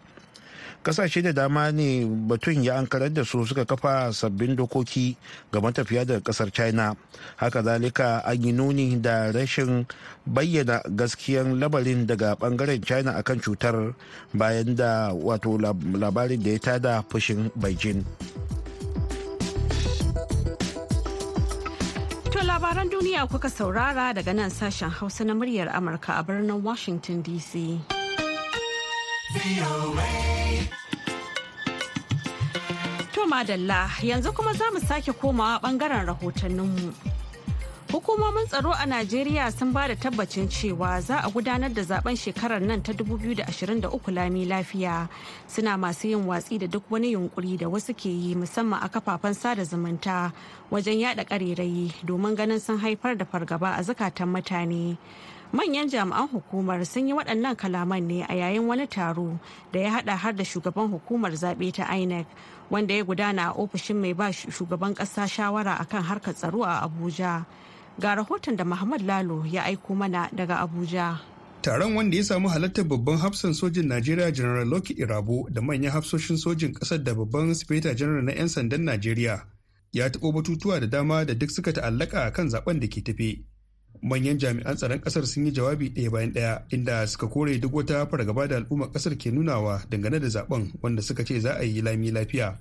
Ƙasashe 0.84 1.22
da 1.22 1.32
dama 1.32 1.72
ne 1.72 2.06
batun 2.06 2.64
ya 2.64 2.78
ankarar 2.82 3.14
da 3.14 3.24
su 3.24 3.46
suka 3.46 3.66
kafa 3.66 4.12
sabbin 4.14 4.56
dokoki 4.56 5.16
ga 5.52 5.60
matafiya 5.62 6.06
daga 6.06 6.22
ƙasar 6.22 6.52
china. 6.52 6.96
Haka 7.38 7.62
zalika 7.64 8.22
an 8.26 8.42
yi 8.44 8.52
nuni 8.52 9.02
da 9.02 9.32
rashin 9.32 9.86
bayyana 10.26 10.82
gaskiyan 10.96 11.60
labarin 11.62 12.08
daga 12.08 12.36
ɓangaren 12.36 12.82
china 12.86 13.12
akan 13.22 13.40
cutar 13.40 13.94
bayan 14.34 14.76
da 14.76 15.14
wato 15.14 15.58
labarin 15.58 16.42
da 16.44 16.50
ya 16.52 16.60
tada 16.60 17.04
fushin 17.10 17.52
beijing. 17.56 18.04
Labaran 22.52 22.90
duniya 22.92 23.30
kuka 23.32 23.48
saurara 23.50 24.14
daga 24.14 24.34
nan 24.36 24.50
sashen 24.52 24.90
hausa 24.92 25.24
na 25.24 25.34
muryar 25.34 25.70
amurka 25.72 26.20
a 26.20 26.24
birnin 26.24 26.62
washington 26.62 27.24
dc 27.24 27.80
To 33.14 33.22
madalla 33.28 33.88
yanzu 34.04 34.34
kuma 34.36 34.54
za 34.54 34.66
mu 34.74 34.80
sake 34.80 35.12
komawa 35.14 35.60
ɓangaren 35.64 36.06
rahotanninmu. 36.06 36.94
Hukumomin 37.92 38.48
tsaro 38.48 38.72
a 38.72 38.86
Najeriya 38.86 39.52
sun 39.52 39.72
ba 39.74 39.88
da 39.88 39.96
tabbacin 39.96 40.48
cewa 40.48 41.02
za 41.02 41.18
a 41.24 41.30
gudanar 41.30 41.74
da 41.74 41.82
zaɓen 41.82 42.16
shekarar 42.18 42.62
nan 42.62 42.82
ta 42.84 42.92
2023 42.94 44.12
lami 44.14 44.46
lafiya 44.46 45.10
suna 45.48 45.78
masu 45.78 46.08
yin 46.08 46.26
watsi 46.28 46.58
da 46.60 46.68
duk 46.68 46.84
wani 46.90 47.12
yunkuri 47.14 47.58
da 47.58 47.68
wasu 47.68 47.94
ke 47.94 48.08
yi 48.10 48.36
musamman 48.36 48.80
a 48.84 48.88
kafafen 48.90 49.34
sada 49.36 49.64
zumunta 49.64 50.32
wajen 50.72 51.00
yada 51.00 51.24
karerayi 51.26 51.92
domin 52.06 52.36
ganin 52.36 52.60
sun 52.60 52.80
haifar 52.80 53.16
da 53.18 53.26
fargaba 53.26 53.76
a 53.78 53.84
zukatan 53.84 54.28
mutane. 54.32 54.98
Manyan 55.54 55.90
jami'an 55.92 56.28
hukumar 56.32 56.80
sun 56.88 57.08
yi 57.08 57.14
waɗannan 57.14 57.56
kalaman 57.60 58.08
ne 58.08 58.24
a 58.24 58.34
yayin 58.36 58.68
wani 58.68 58.88
taro 58.88 59.36
da 59.74 59.80
ya 59.80 59.90
haɗa 60.00 60.16
har 60.18 60.34
da 60.36 60.44
shugaban 60.44 60.88
hukumar 60.92 61.32
zaɓe 61.36 61.72
ta 61.76 61.84
inec 61.98 62.26
wanda 62.72 62.94
ya 62.96 63.04
gudana 63.04 63.52
a 63.52 63.54
ofishin 63.60 64.00
mai 64.00 64.14
ba 64.14 64.32
shugaban 64.32 64.96
ƙasa 64.96 65.28
shawara 65.28 65.76
akan 65.84 66.04
harkar 66.04 66.34
tsaro 66.34 66.64
a 66.64 66.88
abuja. 66.88 67.46
Ga 68.00 68.16
rahoton 68.16 68.56
da 68.56 68.64
muhammad 68.64 69.02
lalo 69.04 69.44
ya 69.46 69.64
aiko 69.68 69.92
mana 69.96 70.30
daga 70.32 70.64
abuja. 70.64 71.20
Taron 71.62 71.96
wanda 71.96 72.16
ya 72.18 72.24
samu 72.24 72.48
halartar 72.50 72.88
babban 72.88 73.18
hafsan 73.20 73.52
sojin 73.54 73.88
najeriya 73.92 74.32
general 74.32 74.66
loki 74.68 74.94
irabo 74.96 75.50
da 75.52 75.60
manyan 75.62 75.92
hafsoshin 75.92 76.38
sojin 76.40 76.72
ƙasar 76.74 77.04
da 77.04 77.14
babban 77.14 77.52
sifeta 77.56 77.92
general 77.96 78.24
na 78.24 78.32
'yan 78.32 78.48
sandan 78.48 78.88
najeriya 78.88 79.44
ya 79.92 80.08
taɓo 80.08 80.32
batutuwa 80.32 80.80
da 80.80 80.88
dama 80.88 81.26
da 81.26 81.34
duk 81.36 81.52
suka 81.52 81.74
ta'allaka 81.74 82.32
kan 82.32 82.48
zaɓen 82.48 82.80
da 82.80 82.88
ke 82.88 83.04
tafe. 83.04 83.51
Manyan 84.02 84.38
jami'an 84.40 84.76
tsaron 84.76 85.00
ƙasar 85.02 85.26
sun 85.26 85.46
yi 85.46 85.52
jawabi 85.52 85.90
ɗaya 85.90 86.10
bayan 86.12 86.32
ɗaya 86.34 86.62
inda 86.70 87.08
suka 87.08 87.28
kore 87.28 87.58
duk 87.60 87.74
wata 87.74 88.06
fargaba 88.08 88.48
da 88.48 88.56
al'ummar 88.58 88.92
ƙasar 88.92 89.18
ke 89.18 89.32
nunawa 89.32 89.84
dangane 89.90 90.20
da 90.20 90.28
zaɓen 90.28 90.72
wanda 90.82 91.02
suka 91.02 91.24
ce 91.26 91.40
za 91.40 91.54
a 91.60 91.64
yi 91.64 91.82
lami 91.82 92.12
lafiya. 92.12 92.58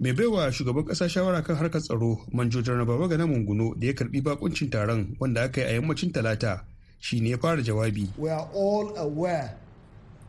Mai 0.00 0.12
baiwa 0.12 0.52
shugaban 0.52 0.84
kasa 0.86 1.08
shawara 1.08 1.42
kan 1.42 1.56
harkar 1.56 1.80
tsaro 1.80 2.20
manjo 2.32 2.62
janar 2.62 2.86
baba 2.86 3.08
gana 3.08 3.26
munguno 3.26 3.74
da 3.80 3.86
ya 3.86 3.92
karɓi 3.92 4.22
bakuncin 4.22 4.70
taron 4.70 5.16
wanda 5.18 5.42
aka 5.42 5.60
yi 5.60 5.66
a 5.66 5.72
yammacin 5.80 6.12
talata 6.12 6.64
shi 7.00 7.20
ne 7.20 7.30
ya 7.30 7.38
fara 7.38 7.62
jawabi. 7.62 8.08
We 8.18 8.30
are 8.30 8.48
all 8.54 8.94
aware 8.96 9.56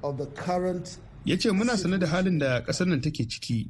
of 0.04 0.18
the 0.18 0.26
current 0.26 0.98
ya 1.26 1.36
ce 1.38 1.52
muna 1.52 1.78
sane 1.78 2.00
da 2.00 2.08
halin 2.08 2.40
da 2.40 2.62
ƙasar 2.64 2.88
nan 2.88 3.02
take 3.02 3.28
ciki. 3.30 3.70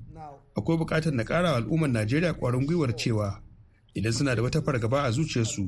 Akwai 0.55 0.77
buƙatar 0.77 1.13
na 1.13 1.23
ƙara 1.23 1.55
al'ummar 1.55 1.89
najeriya 1.89 2.33
ƙwarin 2.33 2.65
gwiwar 2.65 2.95
cewa 2.95 3.41
idan 3.95 4.13
suna 4.13 4.35
da 4.35 4.41
wata 4.41 4.61
fargaba 4.61 5.03
a 5.03 5.11
zuciyarsu 5.11 5.67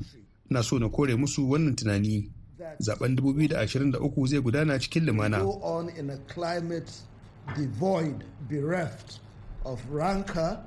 na 0.52 0.62
so 0.64 0.78
na 0.80 0.90
kore 0.90 1.16
musu 1.16 1.50
wannan 1.50 1.76
tunani. 1.76 2.30
Zaben 2.80 3.16
2023 3.16 4.28
zai 4.28 4.42
gudana 4.42 4.80
cikin 4.80 5.06
lumana. 5.06 5.38
A 5.40 6.18
climate 6.34 6.92
devoid 7.58 8.24
bereft 8.50 9.20
of 9.66 9.80
rancor. 9.90 10.60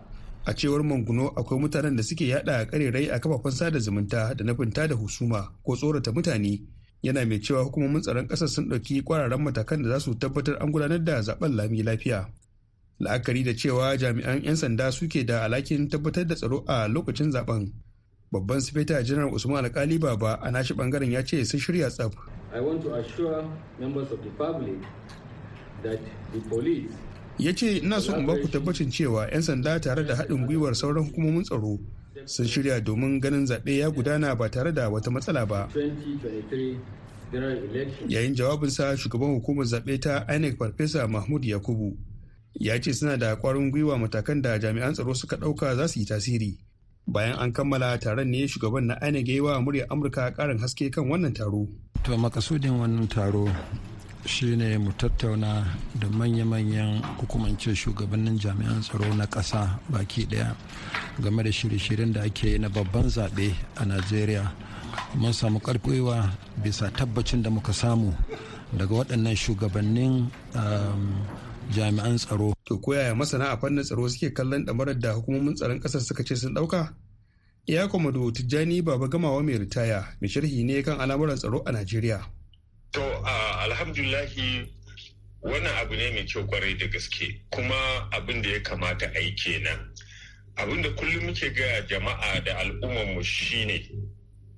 A 0.47 0.53
cewar 0.55 0.83
manguno 0.83 1.29
akwai 1.37 1.61
mutanen 1.61 1.97
da 1.97 2.03
suke 2.03 2.27
yada 2.29 2.67
karerai 2.67 3.11
a 3.13 3.19
kafafen 3.21 3.53
sada 3.53 3.79
zumunta 3.79 4.35
da 4.35 4.45
nufinta 4.45 4.89
da 4.89 4.95
husuma 4.95 5.49
ko 5.65 5.77
tsorata 5.77 6.13
mutane. 6.13 6.61
Yana 7.03 7.25
mai 7.27 7.39
cewa 7.41 7.63
hukumomin 7.65 8.01
tsaron 8.03 8.27
ƙasar 8.29 8.49
sun 8.49 8.69
ɗauki 8.69 9.03
kwararan 9.05 9.43
matakan 9.43 9.83
da 9.83 9.89
za 9.89 10.01
su 10.01 10.15
tabbatar 10.15 10.57
an 10.63 10.73
gudanar 10.73 11.05
da 11.05 11.21
zaɓen 11.23 11.57
lami 11.57 11.83
lafiya. 11.83 12.29
La'akari 13.01 13.45
da 13.45 13.53
cewa 13.53 13.97
jami'an 13.99 14.43
'yan 14.45 14.57
sanda 14.57 14.93
suke 14.93 15.25
da 15.27 15.45
alhakin 15.45 15.89
tabbatar 15.89 16.27
da 16.27 16.35
tsaro 16.35 16.65
a 16.67 16.89
lokacin 16.89 17.31
zaɓen. 17.33 17.73
Babban 18.35 18.61
sifeta 18.61 18.99
janar 19.07 19.31
usman 19.35 19.65
alkali 19.65 19.99
baba 19.99 20.39
a 20.43 20.51
nashi 20.51 20.75
ɓangaren 20.75 21.13
ya 21.13 21.23
ce 21.23 21.45
sun 21.45 21.61
shirya 21.61 21.87
tsaf. 21.91 22.11
I 22.53 22.61
want 22.61 22.83
to 22.83 22.95
assure 22.95 23.47
members 23.79 24.11
of 24.11 24.19
the 24.23 24.31
public 24.39 24.79
that 25.83 25.99
the 26.33 26.41
police 26.51 26.91
ya 27.39 27.53
ce 27.53 27.79
ina 27.79 28.01
so 28.01 28.15
in 28.19 28.27
baku 28.27 28.49
tabbacin 28.49 28.91
cewa 28.91 29.27
'yan 29.31 29.43
sanda 29.43 29.81
tare 29.81 30.05
da 30.05 30.15
haɗin 30.15 30.47
gwiwar 30.47 30.75
sauran 30.75 31.05
hukumomin 31.05 31.43
tsaro 31.43 31.79
sun 32.27 32.47
shirya 32.47 32.81
domin 32.81 33.21
ganin 33.21 33.47
zaɓe 33.47 33.79
ya 33.79 33.91
gudana 33.91 34.35
ba 34.37 34.49
tare 34.51 34.73
da 34.73 34.89
wata 34.89 35.11
matsala 35.11 35.47
ba. 35.47 35.69
2023 35.75 36.79
general 37.33 37.59
election. 37.59 38.11
Yayin 38.11 38.35
jawabinsa 38.35 38.97
shugaban 38.97 39.35
hukumar 39.35 39.67
zaɓe 39.67 39.99
ta 40.01 40.25
inec 40.35 40.59
farfesa 40.59 41.09
mahmud 41.09 41.45
yakubu 41.45 41.97
ya 42.55 42.79
ce 42.81 42.93
suna 42.95 43.17
da 43.17 43.35
ƙwarin 43.37 43.71
gwiwa 43.71 43.99
matakan 43.99 44.43
da 44.43 44.59
jami'an 44.59 44.95
tsaro 44.95 45.15
suka 45.15 45.37
ɗauka 45.37 45.77
za 45.77 45.89
su 45.89 45.99
yi 46.01 46.07
tasiri. 46.07 46.59
Bayan 47.07 47.37
an 47.39 47.53
kammala 47.53 47.99
taron 48.01 48.29
ne 48.31 48.47
shugaban 48.49 48.87
na 48.89 48.95
inec 49.05 49.29
wa 49.43 49.61
muryar 49.61 49.87
amurka 49.91 50.31
ƙarin 50.33 50.59
haske 50.61 50.91
kan 50.91 51.05
wannan 51.09 51.35
taro. 51.35 51.69
To 52.05 52.17
makasudin 52.17 52.81
wannan 52.81 53.09
taro 53.09 53.49
shine 54.27 54.79
mu 54.81 54.91
tattauna 54.97 55.65
da 56.01 56.09
manya-manyan 56.09 57.03
hukumance 57.21 57.77
shugabannin 57.77 58.41
jami'an 58.41 58.81
tsaro 58.81 59.13
na 59.15 59.27
ƙasa 59.27 59.79
baki 59.93 60.25
ɗaya 60.27 60.57
game 61.21 61.43
da 61.43 61.51
shirye-shiryen 61.53 62.13
da 62.13 62.23
ake 62.25 62.45
yi 62.57 62.59
na 62.59 62.69
babban 62.69 63.05
zaɓe 63.09 63.53
a 63.77 63.85
najeriya. 63.85 64.51
Mun 65.17 65.33
samu 65.33 65.59
ƙarfewa 65.61 66.31
bisa 66.63 66.91
tabbacin 66.91 67.43
da 67.43 67.51
muka 67.51 67.73
samu 67.73 68.15
daga 68.73 68.95
waɗannan 69.05 69.37
shugabannin 69.37 70.31
jami'an 71.71 72.17
tsaro. 72.19 72.53
To 72.65 72.79
koyaya 72.79 73.15
masana 73.15 73.53
a 73.53 73.57
fannin 73.57 73.85
tsaro 73.85 74.09
suke 74.09 74.35
kallon 74.35 74.65
ɗamarar 74.67 74.99
da 75.01 75.13
hukumomin 75.13 75.55
tsaron 75.55 75.81
ƙasar 75.81 76.01
suka 76.01 76.25
ce 76.25 76.37
sun 76.37 76.55
ɗauka? 76.55 76.95
Ya 77.67 77.89
kwamado 77.89 78.31
tijjani 78.31 78.83
baba 78.85 79.09
gamawa 79.09 79.43
mai 79.43 79.59
ritaya 79.59 80.05
mai 80.21 80.29
sharhi 80.29 80.65
ne 80.65 80.83
kan 80.83 81.01
al'amuran 81.01 81.37
tsaro 81.37 81.63
a 81.67 81.73
najeriya. 81.73 82.21
To 82.93 83.01
alhamdulahi 83.65 84.69
wannan 85.43 85.73
abu 85.81 85.95
ne 85.97 86.11
mai 86.13 86.25
kyau 86.25 86.45
ƙwarai 86.47 86.79
da 86.79 86.87
gaske. 86.87 87.41
Kuma 87.51 88.09
abin 88.13 88.43
da 88.43 88.49
ya 88.51 88.61
kamata 88.61 89.11
a 89.15 89.21
yi 89.21 89.35
kenan. 89.35 89.91
Abin 90.57 90.83
da 90.83 90.89
kullum 90.91 91.27
muke 91.27 91.55
ga 91.55 91.87
jama'a 91.89 92.45
da 92.45 92.53
al'ummarmu 92.61 93.23
shine 93.25 93.81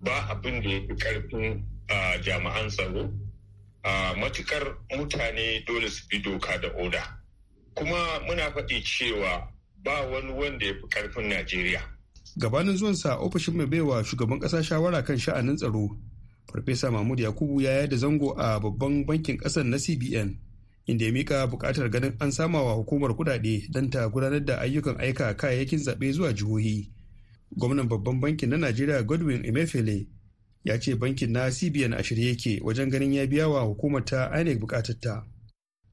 ba 0.02 0.28
abin 0.30 0.62
da 0.62 0.68
ya 0.70 0.80
fi 0.88 0.94
ƙarfin 0.94 1.62
uh, 1.90 2.18
jami'an 2.22 2.68
tsaro 2.68 3.10
matuƙar 4.16 4.76
mutane 4.96 5.64
dole 5.66 5.88
su 5.90 6.02
bi 6.10 6.18
doka 6.18 6.58
da 6.58 6.68
oda. 6.78 7.02
Kuma 7.74 8.20
muna 8.26 8.50
faɗi 8.54 8.82
cewa 8.84 9.48
ba 9.84 10.02
wani 10.10 10.32
wanda 10.32 10.66
ya 10.66 10.72
fi 10.74 10.86
ƙarfin 10.88 11.28
Najeriya. 11.28 11.96
gabanin 12.36 12.76
zuwansa 12.76 13.16
ofishin 13.16 13.56
mai 13.56 13.66
baiwa 13.66 14.04
shugaban 14.04 14.38
ƙasa 14.40 14.62
shawara 14.62 15.02
kan 15.02 15.18
sha'anin 15.18 15.56
tsaro 15.56 15.88
farfesa 16.52 16.90
mahmud 16.90 17.18
yakubu 17.20 17.60
ya 17.60 17.70
yada 17.72 17.96
zango 17.96 18.34
a 18.38 18.60
babban 18.60 19.06
bankin 19.06 19.36
ƙasar 19.38 19.64
na 19.64 19.78
cbn 19.78 20.36
inda 20.86 21.04
ya 21.06 21.12
mika 21.12 21.46
buƙatar 21.46 21.90
ganin 21.90 22.16
an 22.20 22.32
sama 22.32 22.62
wa 22.62 22.74
hukumar 22.74 23.16
kudade 23.16 23.68
don 23.72 23.90
ta 23.90 24.08
gudanar 24.08 24.44
da 24.44 24.58
ayyukan 24.60 24.96
aika 25.00 25.34
kayayyakin 25.36 25.78
zaɓe 25.78 26.12
zuwa 26.12 26.32
jihohi 26.32 26.92
gwamnan 27.56 27.88
babban 27.88 28.20
bankin 28.20 28.50
na 28.50 28.56
najeriya 28.56 29.02
godwin 29.02 29.44
emefiele 29.44 30.06
ya 30.66 30.78
ce 30.80 30.94
bankin 30.98 31.30
na 31.32 31.50
cbn 31.50 31.94
a 31.94 32.02
shirye 32.02 32.28
yake 32.28 32.60
wajen 32.64 32.90
ganin 32.90 33.12
ya 33.14 33.26
biya 33.26 33.48
wa 33.48 33.60
hukumar 33.62 34.04
ta 34.04 34.40
inec 34.40 34.58
bukatarta. 34.58 35.22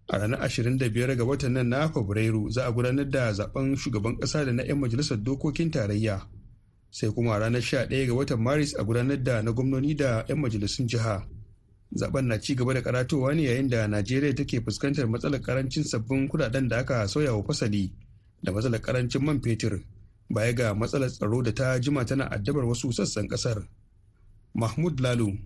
A 0.09 0.17
ranar 0.17 0.39
25 0.49 1.15
ga 1.15 1.23
watan 1.23 1.53
nan 1.53 1.67
na 1.69 1.89
fabrairu 1.89 2.49
za 2.49 2.65
a 2.65 2.71
gudanar 2.71 3.05
da 3.09 3.31
zaɓen 3.33 3.75
shugaban 3.77 4.17
kasa 4.19 4.45
da 4.45 4.51
na 4.51 4.63
'yan 4.63 4.79
majalisar 4.79 5.17
dokokin 5.17 5.71
tarayya. 5.71 6.25
Sai 6.91 7.09
kuma 7.13 7.37
ranar 7.39 7.61
11 7.61 8.07
ga 8.07 8.13
watan 8.13 8.41
maris 8.41 8.73
a 8.75 8.83
gudanar 8.83 9.23
da 9.23 9.41
na 9.41 9.51
gwamnoni 9.51 9.93
da 9.95 10.25
'yan 10.27 10.39
majalisun 10.41 10.87
jiha. 10.87 11.21
Zaben 11.95 12.25
na 12.27 12.37
ci 12.41 12.55
gaba 12.55 12.73
da 12.73 12.81
karatowa 12.81 13.35
ne 13.35 13.43
yayin 13.43 13.69
da 13.69 13.87
najeriya 13.87 14.33
take 14.35 14.59
fuskantar 14.61 15.05
matsalar 15.07 15.39
ƙarancin 15.41 15.83
sabbin 15.83 16.27
kuɗaɗen 16.27 16.67
da 16.67 16.77
aka 16.77 17.07
sauya 17.07 17.35
wa 17.37 17.43
fasali 17.43 17.93
da 18.43 18.51
matsalar 18.51 18.81
ƙarancin 18.81 19.21
man 19.21 19.41
fetur 19.41 19.79
baya 20.29 20.53
ga 20.53 20.73
matsalar 20.73 21.09
tsaro 21.11 21.41
da 21.43 21.51
ta 21.53 21.79
jima 21.79 22.05
tana 22.05 22.25
addabar 22.25 22.65
wasu 22.65 22.89
sassan 22.91 23.27
ƙasar 23.29 23.67
mahmud 24.55 24.99
lalu 24.99 25.37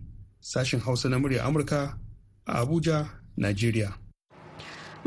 sashen 0.42 0.80
hausa 0.80 1.10
na 1.10 1.18
murya 1.20 1.44
amurka 1.46 1.98
a 2.46 2.54
abuja 2.62 3.06
najeriya 3.38 3.94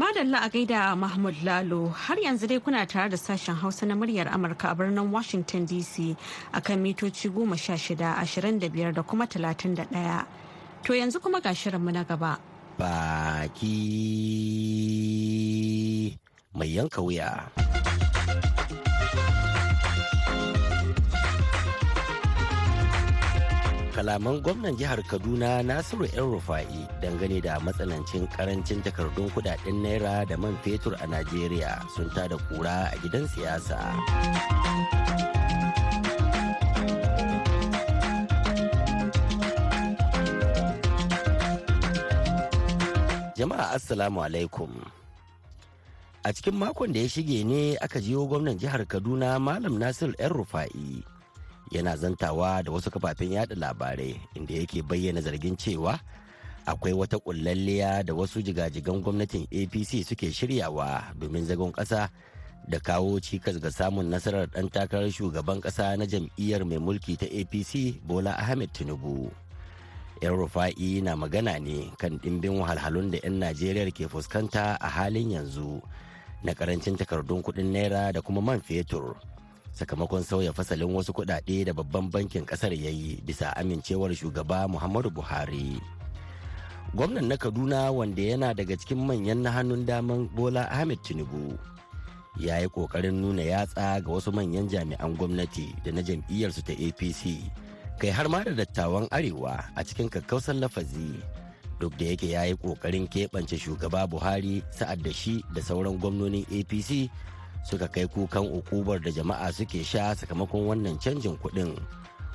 Madalla 0.01 0.39
a 0.47 0.49
gaida 0.49 0.97
Mahmud 0.97 1.35
Lalo 1.45 1.89
har 1.93 2.17
yanzu 2.17 2.47
dai 2.49 2.59
kuna 2.59 2.87
tare 2.87 3.09
da 3.11 3.17
sashen 3.17 3.55
Hausa 3.55 3.85
na 3.87 3.95
muryar 3.95 4.29
Amurka 4.33 4.71
a 4.71 4.75
birnin 4.75 5.11
Washington 5.11 5.67
DC 5.67 6.17
akan 6.55 6.79
mitoci 6.81 7.29
goma 7.29 7.59
sha 7.59 7.75
shida 7.75 8.15
ashirin 8.17 8.59
da 8.59 8.69
biyar 8.71 8.95
da 8.95 9.03
kuma 9.03 9.27
talatin 9.27 9.75
da 9.75 9.85
ɗaya. 9.85 10.25
To 10.85 10.93
yanzu 10.95 11.21
kuma 11.21 11.41
ga 11.43 11.51
shirinmu 11.51 11.93
na 11.93 12.05
gaba. 12.05 12.39
Baki 12.79 13.67
mai 16.55 16.69
yanka 16.69 17.03
wuya. 17.03 17.51
Kalaman 24.01 24.41
gwamnan 24.41 24.81
jihar 24.81 24.97
kaduna 25.05 25.61
nasiru 25.61 26.09
yan 26.09 26.33
rufa'i 26.33 26.89
dangane 27.05 27.37
da 27.37 27.61
matsanancin 27.61 28.25
ƙarancin 28.33 28.81
takardun 28.81 29.29
kuɗaɗen 29.37 29.77
naira 29.85 30.25
da 30.25 30.41
man 30.41 30.57
fetur 30.65 30.97
a 30.97 31.05
najeriya 31.05 31.85
sun 31.93 32.09
tada 32.17 32.41
kura 32.49 32.89
a 32.89 32.97
gidan 33.05 33.29
siyasa. 33.29 33.77
Jama'a 43.37 43.77
assalamu 43.77 44.25
alaikum. 44.25 44.73
A 46.25 46.33
cikin 46.33 46.57
makon 46.57 46.97
da 46.97 47.05
ya 47.05 47.09
shige 47.13 47.45
ne 47.45 47.77
aka 47.85 48.01
jiyo 48.01 48.25
gwamnan 48.25 48.57
jihar 48.57 48.81
kaduna 48.89 49.37
malam 49.37 49.77
nasiru 49.77 50.17
yan 50.17 50.33
rufa'i 50.33 51.20
yana 51.71 51.97
zantawa 51.97 52.63
da 52.63 52.73
wasu 52.73 52.91
kafafen 52.91 53.33
yada 53.33 53.55
labarai 53.55 54.21
inda 54.35 54.55
yake 54.55 54.83
bayyana 54.83 55.21
zargin 55.21 55.57
cewa 55.57 55.99
akwai 56.67 56.93
wata 56.93 57.19
kullalliya 57.19 58.03
da 58.03 58.15
wasu 58.15 58.43
jigajigan 58.43 59.01
gwamnatin 59.03 59.47
apc 59.51 60.05
suke 60.05 60.33
shiryawa 60.33 61.03
domin 61.19 61.47
zagon 61.47 61.73
ƙasa 61.73 62.09
da 62.69 62.79
kawo 62.81 63.21
cikas 63.21 63.59
ga 63.61 63.71
samun 63.71 64.07
nasarar 64.11 64.47
ɗan 64.47 64.69
takarar 64.71 65.11
shugaban 65.11 65.61
ƙasa 65.61 65.97
na 65.99 66.05
jam'iyyar 66.07 66.65
mai 66.65 66.79
mulki 66.79 67.17
ta 67.17 67.27
apc 67.27 67.99
bola 68.07 68.37
ahmed 68.39 68.71
tinubu. 68.73 69.31
Yan 70.23 70.37
rufa'i 70.37 71.01
na 71.03 71.17
magana 71.17 71.59
ne 71.59 71.91
kan 71.99 72.19
ɗimbin 72.21 72.61
wahalhalun 72.61 73.11
da 73.11 73.19
'yan 73.25 73.41
najeriya 73.41 73.91
ke 73.91 74.05
fuskanta 74.07 74.77
a 74.81 74.89
halin 74.89 75.31
yanzu 75.33 75.81
na 76.45 76.53
ƙarancin 76.53 76.97
takardun 76.97 77.43
kuɗin 77.43 77.73
naira 77.73 78.13
da 78.13 78.21
kuma 78.21 78.41
man 78.41 78.61
fetur. 78.61 79.17
Sakamakon 79.73 80.23
sauya 80.23 80.53
fasalin 80.53 80.91
wasu 80.95 81.13
kuɗaɗe 81.13 81.65
da 81.65 81.73
babban 81.73 82.11
bankin 82.11 82.45
ƙasar 82.47 82.73
ya 82.75 82.91
yi 82.91 83.23
bisa 83.25 83.55
amincewar 83.57 84.11
shugaba 84.15 84.69
muhammadu 84.69 85.11
buhari. 85.11 85.79
Gwamnan 86.95 87.31
na 87.31 87.37
kaduna 87.39 87.91
wanda 87.95 88.19
yana 88.23 88.51
daga 88.55 88.75
cikin 88.75 88.99
manyan 89.07 89.47
na 89.47 89.51
hannun 89.55 89.87
daman 89.87 90.27
bola 90.35 90.67
ahmed 90.75 90.99
tinubu 91.07 91.55
ya 92.39 92.59
yi 92.59 92.67
ƙoƙarin 92.67 93.15
nuna 93.15 93.43
yatsa 93.47 94.03
ga 94.03 94.11
wasu 94.11 94.33
manyan 94.35 94.67
jami'an 94.67 95.15
gwamnati 95.15 95.71
da 95.87 95.93
na 95.95 96.03
jam'iyyarsu 96.03 96.63
ta 96.67 96.75
apc 96.75 97.39
kai 98.03 98.11
har 98.11 98.27
ma 98.29 98.43
da 98.43 98.51
dattawan 98.59 99.07
arewa 99.15 99.63
a 99.77 99.85
cikin 99.87 100.11
kakkausan 100.11 100.59
lafazi. 100.59 101.23
Duk 101.81 101.95
da 101.97 102.05
yake 102.11 102.29
ya 102.35 102.43
yi 102.45 102.55
ƙoƙarin 102.59 103.07
keɓance 103.07 103.55
shugaba 103.55 104.09
buhari 104.11 104.63
sa'ad 104.75 104.99
da 105.03 105.13
shi 105.15 105.45
da 105.55 105.63
sauran 105.63 105.95
gwamnonin 106.01 106.43
apc 106.51 107.07
suka 107.65 107.89
kai 107.89 108.07
kukan 108.07 108.45
ukubar 108.49 109.01
da 109.03 109.11
jama'a 109.11 109.53
suke 109.53 109.85
sha 109.85 110.15
sakamakon 110.15 110.67
wannan 110.67 110.99
canjin 110.99 111.37
kuɗin. 111.39 111.77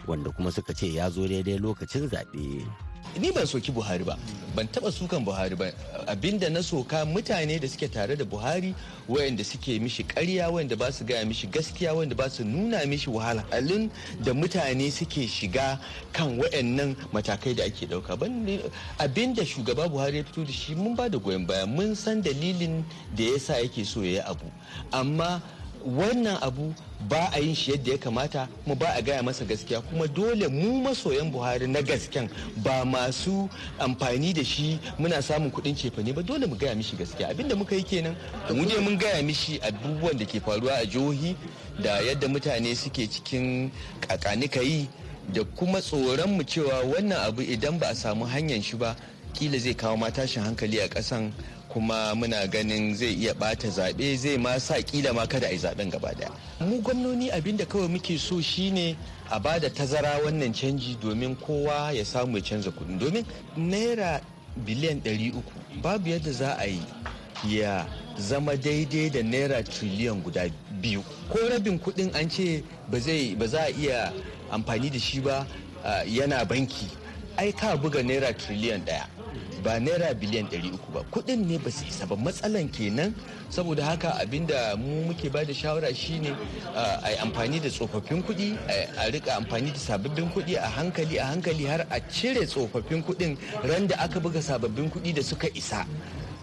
Wanda 0.07 0.31
kuma 0.31 0.51
suka 0.51 0.73
ce 0.73 0.87
ya 0.93 1.09
zo 1.09 1.27
daidai 1.27 1.57
lokacin 1.59 2.09
zaɓe. 2.09 2.65
ni 3.19 3.31
ban 3.31 3.45
soki 3.47 3.71
buhari 3.71 4.03
ba. 4.03 4.17
Ban 4.55 4.67
taba 4.67 4.91
sukan 4.91 5.23
buhari 5.23 5.55
ba. 5.55 5.71
Abinda 6.07 6.49
na 6.51 6.59
soka 6.61 7.05
mutane 7.05 7.59
da 7.59 7.67
suke 7.67 7.87
tare 7.91 8.15
da 8.15 8.25
buhari 8.25 8.75
wayanda 9.07 9.43
suke 9.43 9.79
mishi 9.79 10.03
karya 10.03 10.49
wayanda 10.51 10.75
ba 10.77 10.91
su 10.91 11.05
gaya 11.05 11.25
mishi 11.25 11.47
gaskiya 11.47 11.93
wayanda 11.95 12.15
ba 12.15 12.29
su 12.29 12.43
nuna 12.43 12.85
mishi 12.85 13.09
wahalhalun 13.09 13.89
da 14.23 14.33
mutane 14.33 14.91
suke 14.91 15.27
shiga 15.27 15.79
kan 16.11 16.37
wayannan 16.39 16.95
matakai 17.13 17.55
da 17.55 17.63
ake 17.63 17.87
ɗauka 17.87 18.19
abin 18.99 19.33
da 19.33 19.45
shugaba 19.45 19.87
buhari 19.87 20.17
ya 20.17 20.23
fito 20.23 20.43
da 20.43 20.51
shi 20.51 20.75
mun 20.75 20.95
ba 20.95 21.09
da 21.09 21.17
goyon 21.17 21.45
baya. 21.47 21.65
Mun 21.65 21.95
san 21.95 22.21
dalilin 22.21 22.83
da 23.15 23.23
yasa 23.23 23.59
yake 23.63 23.85
so 23.85 24.01
ya 24.03 24.09
yi 24.11 24.19
abu. 24.19 24.45
Amma 24.91 25.41
wannan 25.85 26.37
abu 26.41 26.73
ba 27.09 27.29
a 27.33 27.39
yin 27.39 27.55
shi 27.55 27.71
yadda 27.71 27.91
ya 27.91 27.97
kamata 27.97 28.47
kuma 28.63 28.75
ba 28.75 28.93
a 28.95 29.01
gaya 29.01 29.21
masa 29.23 29.45
gaskiya 29.45 29.81
kuma 29.81 30.07
dole 30.07 30.47
mu 30.47 30.81
masoyan 30.81 31.31
buhari 31.31 31.67
na 31.67 31.81
gasken 31.81 32.29
ba 32.57 32.85
masu 32.85 33.49
amfani 33.79 34.33
da 34.33 34.43
shi 34.43 34.79
muna 34.99 35.21
samun 35.21 35.51
kuɗin 35.51 35.75
cefane 35.75 36.13
ba 36.13 36.21
dole 36.23 36.47
mu 36.47 36.55
gaya 36.57 36.75
mishi 36.75 36.95
gaskiya. 36.95 37.29
Abinda 37.29 37.55
muka 37.55 37.75
yi 37.75 37.83
kenan 37.83 38.15
mu 38.49 38.65
ne 38.65 38.77
mun 38.79 38.97
gaya 38.97 39.21
mishi 39.23 39.59
abubuwan 39.61 40.17
da 40.17 40.25
ke 40.25 40.39
faruwa 40.39 40.73
a 40.81 40.85
jihohi 40.85 41.35
da 41.81 41.99
yadda 42.01 42.27
mutane 42.27 42.75
suke 42.75 43.07
cikin 43.07 43.71
kakanika 44.01 44.61
yi 44.61 44.87
da 45.33 45.43
kuma 45.43 45.81
tsoron 45.81 46.31
mu 46.37 46.43
cewa 46.43 46.81
wannan 46.85 47.17
abu 47.27 47.41
idan 47.41 47.77
ba 47.79 47.87
a 47.89 47.95
samu 47.95 48.25
hanyar 48.25 48.61
shi 48.63 48.77
ba 48.77 48.95
kila 49.33 49.57
zai 49.59 49.73
kawo 49.75 49.97
matashin 49.97 50.43
hankali 50.43 50.79
a 50.79 50.87
ƙasan 50.87 51.31
kuma 51.75 52.15
muna 52.15 52.47
ganin 52.47 52.95
zai 52.95 53.13
iya 53.13 53.33
bata 53.33 53.67
zaɓe 53.67 54.15
zai 54.17 54.37
ma 54.37 54.57
sa 54.59 54.81
kila 54.81 55.13
ma 55.13 55.27
kada 55.27 55.47
a 55.47 55.51
yi 55.51 55.57
zaɓen 55.59 55.89
gaba 55.91 56.13
ɗaya 56.15 56.31
mu 56.61 56.79
gwamnoni 56.81 57.29
abin 57.31 57.57
da 57.57 57.65
kawai 57.65 57.87
muke 57.89 58.17
so 58.17 58.39
shine 58.41 58.95
a 59.29 59.39
ba 59.39 59.59
da 59.59 59.67
tazara 59.69 60.19
wannan 60.23 60.53
canji 60.53 60.95
domin 61.01 61.35
kowa 61.35 61.91
ya 61.91 62.05
samu 62.05 62.37
ya 62.37 62.43
canza 62.43 62.71
kuɗin. 62.71 62.97
Domin 62.99 63.25
naira 63.57 64.21
biliyan 64.65 65.01
300 65.03 65.33
babu 65.81 66.09
yadda 66.09 66.31
za 66.31 66.55
a 66.57 66.65
yi 66.65 66.79
ya 67.43 67.85
zama 68.17 68.55
daidai 68.55 69.09
da 69.11 69.19
naira 69.23 69.61
triliyan 69.63 70.23
guda 70.23 70.47
biyu. 70.81 71.03
Ko 71.29 71.39
rabin 71.49 71.77
kuɗin 71.77 72.15
an 72.15 72.29
ce 72.29 72.63
ba 72.89 72.99
za 73.47 73.59
a 73.63 73.69
iya 73.71 74.13
amfani 74.49 74.89
da 74.89 74.97
shi 74.99 75.19
ba 75.19 75.45
yana 76.07 76.45
banki. 76.45 76.87
Ai 77.37 77.51
ka 77.51 77.75
buga 77.75 77.99
naira 78.01 78.31
triliyan 78.33 78.79
ɗaya. 78.85 79.14
Ba 79.63 79.79
naira 79.79 80.13
biliyan 80.13 80.47
300 80.49 80.77
ba. 80.93 81.03
Kudin 81.11 81.45
ne 81.47 81.57
ba 81.57 81.69
su 81.71 81.85
isa 81.85 82.05
ba. 82.05 82.15
Matsalan 82.15 82.69
kenan. 82.71 83.13
Saboda 83.49 83.83
haka 83.85 84.17
abin 84.21 84.45
da 84.47 84.75
mu 84.75 85.05
muke 85.07 85.29
ba 85.31 85.43
da 85.45 85.53
shawara 85.53 85.93
shine 85.93 86.35
a 86.75 87.09
yi 87.11 87.17
amfani 87.23 87.59
da 87.61 87.69
tsofaffin 87.69 88.23
kuɗi 88.23 88.57
a 88.97 89.09
riƙa 89.11 89.37
amfani 89.41 89.71
da 89.71 89.79
sababbin 89.79 90.29
kuɗi 90.33 90.57
a 90.57 90.67
hankali 90.67 91.17
a 91.17 91.25
hankali 91.25 91.65
har 91.65 91.85
a 91.89 91.99
cire 92.09 92.45
tsofaffin 92.45 93.03
kuɗin 93.03 93.37
ran 93.63 93.87
da 93.87 93.95
aka 93.99 94.19
buga 94.19 94.41
sababbin 94.41 94.89
kuɗi 94.89 95.13
da 95.15 95.21
suka 95.23 95.47
isa. 95.53 95.85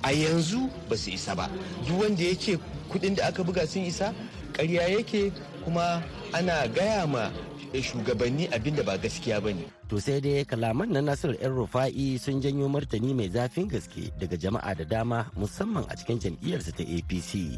A 0.02 0.10
yanzu 0.12 0.70
ba 0.88 0.96
su 0.96 1.10
isa 1.10 1.34
ba. 1.34 1.48
Duk 1.86 2.00
wanda 2.00 2.22
ya 2.22 2.34
ce 2.34 2.58
kuɗin 2.90 3.14
da 3.16 3.26
aka 3.28 3.42
buga 3.44 3.66
sun 3.66 3.82
isa 3.84 4.12
karya 4.52 4.88
yake 4.88 5.32
kuma 5.64 6.02
ana 6.32 6.66
gaya 6.68 7.06
ma 7.06 7.30
shugabanni 7.80 8.52
abin 8.52 8.76
da 8.76 8.84
ba 8.84 9.00
gaskiya 9.00 9.40
ba 9.40 9.48
ne. 9.56 9.64
To 9.88 9.96
sai 9.96 10.20
dai 10.20 10.44
kalaman 10.44 10.92
na 10.92 11.00
Nasiru 11.00 11.32
‘yan 11.40 11.56
Rufa'i 11.56 12.20
sun 12.20 12.42
janyo 12.44 12.68
martani 12.68 13.16
mai 13.16 13.32
zafin 13.32 13.64
gaske 13.70 14.12
daga 14.20 14.36
jama'a 14.36 14.76
da 14.76 14.84
dama 14.84 15.24
musamman 15.38 15.88
a 15.88 15.96
cikin 15.96 16.20
jam'iyyarsa 16.20 16.76
ta 16.76 16.84
APC. 16.84 17.56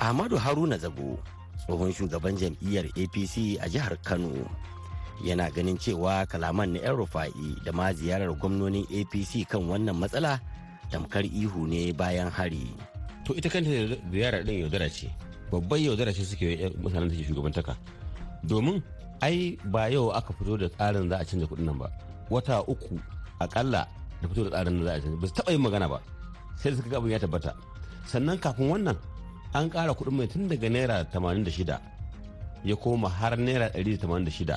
Ahmadu 0.00 0.38
Haruna 0.40 0.78
Zago, 0.80 1.18
tsohon 1.66 1.92
shugaban 1.92 2.38
jam'iyyar 2.40 2.88
APC 2.96 3.58
a 3.60 3.68
jihar 3.68 3.98
Kano, 4.06 4.32
yana 5.20 5.50
ganin 5.52 5.76
cewa 5.76 6.24
kalaman 6.24 6.72
na 6.72 6.80
‘yan 6.80 6.96
Rufa'i 6.96 7.60
da 7.66 7.72
ma 7.76 7.92
ziyarar 7.92 8.32
gwamnonin 8.40 8.88
APC 8.88 9.44
kan 9.44 9.68
wannan 9.68 9.98
matsala 10.00 10.40
tamkar 10.88 11.26
ihu 11.28 11.66
ne 11.68 11.92
bayan 11.92 12.30
hari. 12.32 12.72
To 13.28 13.36
ita 13.36 13.52
kanta 13.52 13.68
ziyarar 14.08 14.40
ɗin 14.46 14.64
yaudara 14.64 14.88
ce, 14.88 15.12
babban 15.52 15.76
yaudara 15.84 16.12
ce 16.16 16.24
suke 16.24 16.72
mutanen 16.80 17.12
da 17.12 17.16
ke 17.18 17.24
shugabantaka. 17.28 17.76
Domin 18.44 18.82
ai 19.20 19.58
ba 19.72 19.88
yau 19.90 20.10
aka 20.14 20.32
fito 20.32 20.56
da 20.56 20.68
tsarin 20.68 21.08
za 21.10 21.16
a 21.18 21.24
canza 21.24 21.46
kuɗin 21.46 21.64
nan 21.66 21.78
ba. 21.78 21.90
Wata 22.30 22.62
uku 22.68 22.98
akalla 23.40 23.86
da 24.20 24.28
fito 24.28 24.44
da 24.46 24.50
tsarin 24.50 24.82
za 24.84 24.92
a 24.94 25.00
canza 25.00 25.16
ba 25.20 25.26
su 25.26 25.34
taɓa 25.34 25.50
yin 25.52 25.60
magana 25.62 25.88
ba 25.88 25.98
sai 26.56 26.70
da 26.70 26.76
suka 26.76 26.88
ga 26.90 26.96
abin 26.98 27.10
ya 27.12 27.18
tabbata. 27.18 27.54
Sannan 28.06 28.38
kafin 28.38 28.68
wannan 28.70 28.96
an 29.54 29.68
ƙara 29.70 29.92
kuɗin 29.94 30.14
mai 30.16 30.26
tun 30.28 30.48
daga 30.48 30.68
naira 30.70 31.04
86 31.12 31.80
ya 32.64 32.76
koma 32.76 33.08
har 33.08 33.36
naira 33.38 33.70
186 33.74 34.56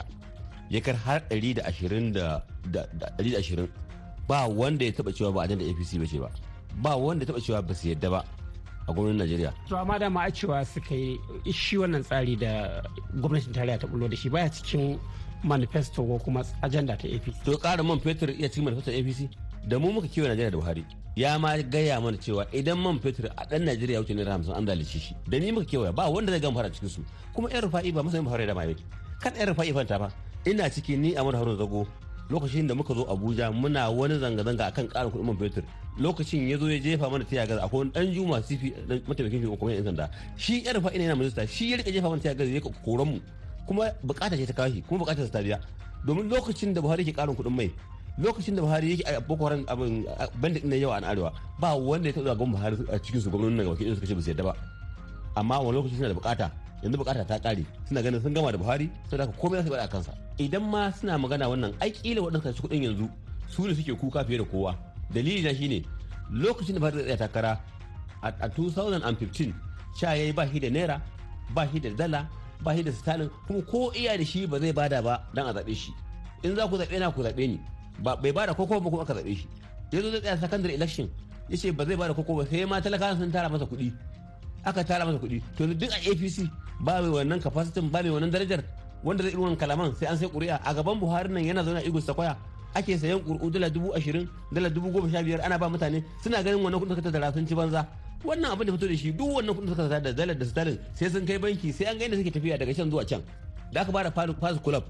ya 0.69 0.81
kar 0.81 0.95
har 0.95 1.21
120 1.29 3.67
ba 4.27 4.47
wanda 4.47 4.85
ya 4.85 4.91
taɓa 4.91 5.11
cewa 5.13 5.31
ba 5.33 5.41
a 5.43 5.47
da 5.47 5.55
apc 5.55 5.97
ba 5.99 6.05
ce 6.07 6.19
ba. 6.19 6.29
Ba 6.81 6.95
wanda 6.95 7.25
ya 7.25 7.31
taɓa 7.33 7.41
cewa 7.41 7.61
ba 7.61 7.73
su 7.73 7.87
yadda 7.89 8.09
ba. 8.09 8.23
A 8.91 8.93
gwamnatin 8.93 9.17
Najeriya. 9.17 9.53
To 9.69 9.77
amma 9.77 9.99
da 9.99 10.09
ma 10.09 10.29
cewa 10.29 10.65
suka 10.65 10.95
yi 10.95 11.19
shi 11.51 11.77
wannan 11.77 12.03
tsari 12.03 12.35
da 12.35 12.81
gwamnatin 13.15 13.53
tarayya 13.53 13.79
ta 13.79 13.87
bullo 13.87 14.07
da 14.09 14.15
shi 14.15 14.29
baya 14.29 14.49
cikin 14.49 14.99
manifesto 15.43 16.03
ko 16.05 16.19
kuma 16.19 16.43
ajanda 16.61 16.97
ta 16.97 17.07
APC. 17.07 17.43
To 17.45 17.57
ƙara 17.57 17.83
man 17.83 17.99
fetur 17.99 18.29
iya 18.29 18.49
cikin 18.49 18.63
manifesto 18.65 18.91
APC 18.91 19.29
da 19.67 19.79
mu 19.79 19.91
muka 19.91 20.07
kewa 20.07 20.27
Najeriya 20.27 20.51
da 20.51 20.57
Buhari. 20.57 20.85
Ya 21.15 21.37
ma 21.39 21.57
gaya 21.57 21.99
mana 22.01 22.17
cewa 22.17 22.45
idan 22.53 22.77
man 22.79 22.99
fetur 22.99 23.29
a 23.37 23.45
ɗan 23.45 23.63
Najeriya 23.65 23.99
wuce 24.03 24.13
naira 24.15 24.31
hamsin 24.31 24.53
an 24.53 24.65
dalice 24.65 24.99
shi. 24.99 25.15
Da 25.29 25.39
ni 25.39 25.51
muka 25.51 25.65
kewaya 25.65 25.93
ba 25.95 26.09
wanda 26.09 26.31
zai 26.31 26.39
gama 26.39 26.55
fara 26.61 26.69
cikin 26.69 26.89
su. 26.89 27.01
Kuma 27.33 27.49
yan 27.49 27.63
rufa'i 27.63 27.91
ba 27.93 28.03
masanin 28.03 28.25
Buhari 28.25 28.45
da 28.47 28.53
mai. 28.53 28.75
Kan 29.21 29.35
yan 29.35 29.47
rufa'i 29.53 29.73
fanta 29.73 29.97
fa. 29.99 30.11
Ina 30.45 30.69
ciki 30.69 30.97
ni 30.97 31.15
a 31.15 31.21
Haruna 31.23 31.55
Zago 31.57 31.87
lokacin 32.31 32.67
da 32.67 32.73
muka 32.75 32.93
zo 32.95 33.03
Abuja 33.11 33.51
muna 33.51 33.89
wani 33.91 34.15
zanga-zanga 34.19 34.65
akan 34.71 34.87
ƙarin 34.87 35.11
kuɗin 35.11 35.25
man 35.25 35.37
fetur. 35.37 35.63
Lokacin 35.99 36.47
ya 36.47 36.57
zo 36.57 36.67
ya 36.71 36.79
jefa 36.79 37.09
mana 37.11 37.23
tiya 37.25 37.45
gaza 37.45 37.61
akwai 37.67 37.91
dan 37.91 38.07
juma 38.13 38.41
sifi 38.41 38.71
mataimakin 39.07 39.41
shugaban 39.43 39.59
kuma 39.59 39.71
yan 39.73 39.83
sanda. 39.83 40.09
Shi 40.37 40.63
ya 40.63 40.71
rufa 40.73 40.89
ina 40.95 41.03
yana 41.03 41.15
minista 41.19 41.45
shi 41.47 41.71
ya 41.71 41.77
riƙa 41.77 41.91
jefa 41.91 42.07
mana 42.09 42.21
tiya 42.21 42.33
gaza 42.35 42.51
ya 42.51 42.61
koran 42.61 43.07
mu. 43.11 43.19
Kuma 43.67 43.91
buƙata 44.05 44.37
ce 44.39 44.45
ta 44.47 44.53
kawo 44.53 44.71
shi 44.71 44.81
kuma 44.87 45.03
buƙata 45.05 45.27
ta 45.29 45.39
biya. 45.43 45.59
Domin 46.07 46.29
lokacin 46.31 46.73
da 46.73 46.81
Buhari 46.81 47.03
ke 47.05 47.11
karin 47.13 47.35
kuɗin 47.35 47.51
mai 47.55 47.71
lokacin 48.17 48.55
da 48.55 48.61
Buhari 48.61 48.95
yake 48.95 49.03
a 49.05 49.19
Boko 49.21 49.45
Haram 49.45 49.65
abin 49.67 50.05
bandit 50.39 50.63
na 50.63 50.75
yawa 50.75 50.97
a 51.03 51.11
arewa 51.11 51.31
ba 51.59 51.75
wanda 51.75 52.07
ya 52.09 52.13
taɓa 52.15 52.35
gwamnati 52.37 52.55
Buhari 52.55 52.75
a 52.95 52.99
cikin 52.99 53.21
su 53.21 53.29
gwamnonin 53.29 53.57
nan 53.57 53.65
gaba 53.67 53.95
suka 53.95 54.07
ce 54.07 54.15
ba 54.15 54.21
su 54.21 54.29
yadda 54.31 54.43
ba. 54.43 54.55
Amma 55.35 55.59
wani 55.59 55.77
lokaci 55.77 55.95
suna 55.99 56.07
da 56.07 56.15
buƙata 56.15 56.51
yanzu 56.83 56.97
buƙata 56.97 57.25
ta 57.27 57.39
kare 57.39 57.65
suna 57.87 58.01
ganin 58.01 58.21
sun 58.21 58.33
gama 58.33 58.51
da 58.51 58.57
Buhari 58.57 58.89
saboda 59.09 59.25
haka 59.25 59.37
komai 59.37 59.57
za 59.59 59.63
su 59.63 59.69
ba 59.69 59.77
da 59.77 59.87
kansa. 59.87 60.13
Idan 60.37 60.63
ma 60.69 60.91
suna 60.91 61.17
magana 61.17 61.47
wannan 61.49 61.73
ai 61.81 61.91
kila 61.91 62.21
waɗanda 62.21 62.53
su 62.55 62.61
kuɗin 62.63 62.83
yanzu 62.83 63.09
su 63.47 63.67
ne 63.67 63.73
suke 63.75 63.93
kuka 63.99 64.23
fiye 64.25 64.37
da 64.37 64.43
kowa. 64.45 64.75
Dalili 65.13 65.43
na 65.43 65.53
shine 65.53 65.83
lokacin 66.31 66.73
da 66.75 66.79
ba 66.79 66.91
da 66.91 67.15
takara 67.17 67.59
a 68.23 68.47
2015 68.49 69.53
sha 69.99 70.13
ya 70.15 70.23
yi 70.25 70.31
ba 70.33 70.47
shi 70.47 70.59
da 70.59 70.69
naira 70.69 71.01
ba 71.53 71.67
shi 71.71 71.79
da 71.79 71.89
dala 71.89 72.27
ba 72.63 72.75
shi 72.75 72.83
da 72.83 72.91
stalin 72.91 73.29
kuma 73.47 73.61
ko 73.61 73.91
iya 73.93 74.17
da 74.17 74.23
shi 74.25 74.47
ba 74.47 74.59
zai 74.59 74.71
ba 74.73 74.87
da 74.89 75.01
ba 75.01 75.27
dan 75.33 75.47
a 75.47 75.53
zaɓe 75.53 75.75
shi. 75.75 75.91
In 76.43 76.55
za 76.55 76.67
ku 76.67 76.77
zaɓe 76.77 76.99
na 76.99 77.11
ku 77.11 77.21
zaɓe 77.21 77.47
ni. 77.47 77.59
Ba 77.99 78.15
bai 78.15 78.31
ba 78.31 78.45
da 78.47 78.53
koko 78.53 78.79
ba 78.79 78.89
kuma 78.89 79.03
aka 79.03 79.13
zaɓe 79.13 79.35
shi. 79.35 79.47
Ya 79.91 80.01
zo 80.01 80.09
zai 80.11 80.21
tsaya 80.21 80.37
secondary 80.37 80.73
election 80.73 81.09
ya 81.49 81.57
ce 81.57 81.71
ba 81.71 81.85
zai 81.85 81.95
ba 81.95 82.07
da 82.07 82.13
koko 82.13 82.35
ba 82.35 82.45
sai 82.49 82.65
ma 82.65 82.79
talakawa 82.81 83.17
sun 83.17 83.31
tara 83.31 83.49
masa 83.49 83.65
kuɗi. 83.65 83.91
Aka 84.63 84.83
tara 84.83 85.05
masa 85.05 85.17
kuɗi. 85.19 85.41
To 85.57 85.67
duk 85.67 85.91
a 85.91 85.97
apc 86.09 86.47
ba 86.83 87.01
mai 87.01 87.09
wannan 87.09 87.39
capacity 87.41 87.81
ba 87.81 88.01
mai 88.03 88.09
wannan 88.11 88.31
darajar. 88.31 88.63
Wanda 89.03 89.23
zai 89.23 89.31
irin 89.33 89.55
kalaman 89.57 89.95
sai 89.95 90.07
an 90.07 90.17
sai 90.17 90.27
ƙuri'a. 90.27 90.59
A 90.63 90.73
gaban 90.73 90.99
buhari 90.99 91.29
nan 91.29 91.43
yana 91.43 91.63
zaune 91.63 91.77
a 91.77 91.83
igos 91.87 92.05
sakwaya 92.05 92.35
ake 92.75 92.97
sayan 92.97 93.19
ƙurƙu 93.21 93.51
dala 93.51 93.69
dubu 93.69 93.93
ashirin 93.95 94.27
dala 94.53 94.69
dubu 94.69 94.91
goma 94.91 95.09
sha 95.11 95.23
biyar 95.23 95.41
ana 95.45 95.57
ba 95.57 95.69
mutane. 95.69 96.03
Suna 96.23 96.43
ganin 96.43 96.61
wannan 96.63 96.79
kuɗin 96.81 96.95
suka 96.95 97.01
tattara 97.11 97.33
sun 97.33 97.47
ci 97.47 97.55
banza. 97.55 97.87
Wannan 98.23 98.51
abin 98.51 98.65
da 98.67 98.73
fito 98.73 98.87
da 98.87 98.95
shi 98.95 99.11
duk 99.11 99.27
wannan 99.29 99.55
kuɗin 99.55 99.69
suka 99.69 99.83
tattara 99.89 100.01
da 100.03 100.11
dalar 100.13 100.35
da 100.37 100.45
stalin 100.45 100.77
sai 100.93 101.09
sun 101.09 101.25
kai 101.25 101.37
banki 101.37 101.71
sai 101.73 101.85
an 101.85 101.97
ga 101.97 102.05
inda 102.05 102.17
suke 102.17 102.31
tafiya 102.33 102.57
daga 102.59 102.73
can 102.75 102.89
zuwa 102.91 103.05
can. 103.07 103.21
Da 103.73 103.81
aka 103.81 103.91
ba 103.91 104.03
da 104.03 104.11
pass 104.11 104.57
club 104.63 104.83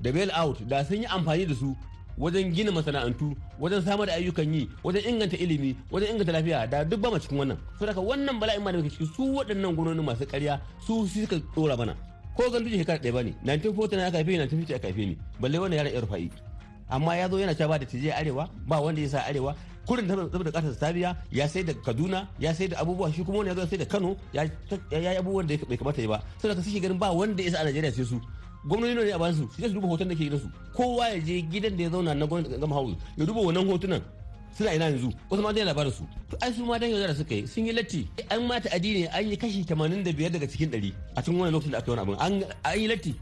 da 0.00 0.12
bail 0.12 0.30
out 0.32 0.58
da 0.68 0.84
sun 0.84 0.96
yi 1.02 1.06
amfani 1.06 1.46
da 1.48 1.54
su 1.54 1.74
wajen 2.18 2.50
gina 2.52 2.70
masana'antu 2.74 3.32
wajen 3.60 3.82
samar 3.82 4.06
da 4.06 4.14
ayyukan 4.18 4.54
yi 4.54 4.68
wajen 4.84 5.02
inganta 5.06 5.36
ilimi 5.36 5.76
wajen 5.90 6.10
inganta 6.14 6.32
lafiya 6.32 6.66
da 6.66 6.84
duk 6.84 7.00
ba 7.00 7.18
cikin 7.20 7.38
wannan. 7.38 7.58
Saboda 7.78 8.00
wannan 8.00 8.36
bala'in 8.40 8.62
ma 8.62 8.72
da 8.72 8.78
muke 8.78 8.90
ciki 8.90 9.06
su 9.14 9.22
waɗannan 9.34 9.74
gwamnoni 9.74 10.02
masu 10.02 10.26
ƙarya 10.26 10.58
su 10.86 11.06
suka 11.06 11.38
tsora 11.54 11.76
mana. 11.76 11.94
Ko 12.36 12.50
gandu 12.50 12.70
shekara 12.70 12.98
ɗaya 12.98 13.12
ba 13.12 13.22
ne 13.22 13.32
1940 13.44 14.02
aka 14.06 14.18
haife 14.18 14.30
ni 14.30 14.38
1950 14.38 14.74
aka 14.74 14.86
haife 14.88 15.06
ni 15.06 15.16
balle 15.40 15.58
wannan 15.58 15.78
yaran 15.78 16.00
rufa'i. 16.02 16.30
Amma 16.90 17.16
ya 17.16 17.28
zo 17.28 17.38
yana 17.38 17.54
cewa 17.54 17.68
ba 17.68 17.78
da 17.78 17.86
tije 17.86 18.10
arewa 18.12 18.48
ba 18.66 18.80
wanda 18.80 19.00
ya 19.00 19.08
sa 19.08 19.22
arewa. 19.26 19.54
Kurin 19.86 20.06
da 20.06 20.14
saboda 20.14 20.50
ƙasar 20.50 20.76
ta 20.78 20.92
biya 20.92 21.16
ya 21.32 21.48
sai 21.48 21.62
da 21.64 21.72
kaduna 21.72 22.28
ya 22.38 22.52
sai 22.52 22.68
da 22.68 22.76
abubuwa 22.82 23.12
shi 23.12 23.24
kuma 23.24 23.38
wani 23.38 23.48
ya 23.50 23.54
zo 23.56 23.66
sai 23.66 23.78
da 23.78 23.84
kano 23.86 24.16
ya 24.32 24.44
yi 24.90 25.16
abubuwan 25.16 25.46
da 25.46 25.56
bai 25.68 25.76
kamata 25.78 26.02
ya 26.02 26.08
ba. 26.08 26.22
Saboda 26.42 26.54
ka 26.60 26.62
suke 26.62 26.80
ganin 26.80 26.98
ba 26.98 27.08
wanda 27.12 27.42
ya 27.42 27.50
sa 27.50 27.60
a 27.60 27.64
najeriya 27.64 27.92
sai 27.94 28.04
su. 28.04 28.20
Gwamnati 28.66 28.94
ne 28.94 29.12
a 29.12 29.18
ba 29.18 29.32
su 29.32 29.48
su 29.54 29.60
je 29.62 29.68
su 29.68 29.74
duba 29.74 29.88
hoton 29.88 30.08
da 30.08 30.14
ke 30.14 30.24
gidansu. 30.24 30.48
Kowa 30.74 31.08
ya 31.08 31.20
je 31.20 31.40
gidan 31.50 31.76
da 31.76 31.82
ya 31.84 31.90
zauna 31.90 32.14
na 32.14 32.26
gwamnati 32.26 32.58
gama 32.60 32.74
house 32.74 32.96
ya 33.16 33.24
duba 33.26 33.40
wannan 33.40 33.66
hotunan. 33.68 34.02
Suna 34.56 34.74
ina 34.74 34.84
yanzu? 34.84 35.12
Wasu 35.30 35.42
ma 35.42 35.52
dai 35.52 35.64
labarin 35.64 35.92
su 35.92 36.04
to 36.30 36.36
ai 36.40 36.52
su 36.52 36.64
ma 36.64 36.78
dan 36.78 36.90
yaudara 36.90 37.14
suka 37.14 37.34
yi. 37.34 37.46
Sun 37.46 37.66
yi 37.66 37.72
latti. 37.72 38.08
An 38.30 38.46
mata 38.46 38.68
addini 38.74 39.06
an 39.06 39.28
yi 39.30 39.36
kashi 39.36 39.62
85 39.64 40.30
daga 40.32 40.46
cikin 40.48 40.70
100 40.70 40.92
a 41.16 41.22
cikin 41.22 41.38
wannan 41.38 41.52
lokacin 41.54 41.70
da 41.72 41.78
aka 41.78 41.90
yi 41.92 41.96
wani 41.96 42.02
abin. 42.02 42.44
An 42.64 42.80
yi 42.80 42.88
latti. 42.88 43.14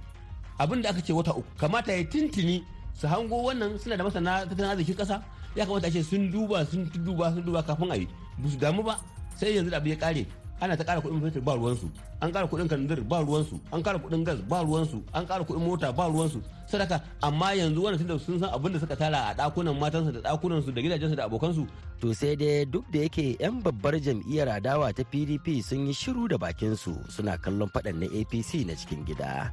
Abin 0.58 0.80
da 0.82 0.88
aka 0.90 1.00
ce 1.02 1.12
wata 1.12 1.32
uku. 1.36 1.44
Kamata 1.58 1.92
ya 1.92 2.04
tintini 2.04 2.64
su 2.94 3.06
hango 3.06 3.42
wannan 3.44 3.78
suna 3.78 3.96
da 3.96 4.04
masana 4.04 4.46
tattalin 4.48 4.70
arzikin 4.70 4.96
kasa 4.96 5.22
ya 5.56 5.66
kamata 5.66 5.86
a 5.88 5.90
ce 5.90 6.02
sun 6.02 6.30
duba 6.32 6.64
sun 6.64 6.88
duba 7.04 7.32
sun 7.34 7.42
duba 7.44 7.62
kafin 7.62 7.90
a 7.92 7.96
yi. 7.96 8.08
Ba 8.38 8.48
su 8.48 8.56
damu 8.56 8.82
ba. 8.82 8.96
Sai 9.36 9.56
yanzu 9.56 9.70
da 9.70 9.76
abu 9.76 9.88
ya 9.88 9.96
kare 9.96 10.24
ana 10.60 10.76
ta 10.76 10.84
kara 10.84 11.00
kuɗin 11.00 11.20
fetur 11.20 11.42
ba 11.42 11.52
ruwansu. 11.54 11.90
An 12.20 12.32
kara 12.32 12.46
kuɗin 12.48 12.68
kandir 12.68 13.00
ba 13.04 13.20
ruwansu. 13.20 13.60
An 13.72 13.82
kara 13.82 13.98
kuɗin 13.98 14.24
gas 14.24 14.38
ba 14.48 14.62
ruwansu. 14.64 15.02
An 15.12 15.26
kara 15.26 15.44
kuɗin 15.44 15.60
mota 15.66 15.92
ba 15.92 16.08
ruwansu. 16.08 16.40
Sadaka 16.66 17.00
amma 17.22 17.52
yanzu 17.54 17.82
wannan 17.82 17.98
tunda 18.00 18.18
sun 18.18 18.40
san 18.40 18.48
abin 18.50 18.72
da 18.72 18.78
suka 18.80 18.96
tara 18.96 19.18
a 19.30 19.34
ɗakunan 19.36 19.76
matansu 19.78 20.12
da 20.12 20.20
ɗakunansu 20.32 20.72
da 20.74 20.80
gidajensu 20.82 21.16
da 21.16 21.24
abokansu. 21.28 21.66
To 22.00 22.12
sai 22.14 22.36
dai 22.36 22.64
duk 22.64 22.84
da 22.90 22.98
yake 23.04 23.36
'yan 23.40 23.60
babbar 23.62 24.00
jam'iyyar 24.00 24.48
adawa 24.48 24.92
ta 24.96 25.04
pdp 25.04 25.60
sun 25.62 25.86
yi 25.86 25.92
shiru 25.92 26.28
da 26.28 26.36
bakinsu 26.40 26.96
suna 27.12 27.36
kallon 27.38 27.68
faɗan 27.68 28.00
na 28.00 28.06
apc 28.08 28.64
na 28.66 28.72
cikin 28.74 29.04
gida. 29.04 29.52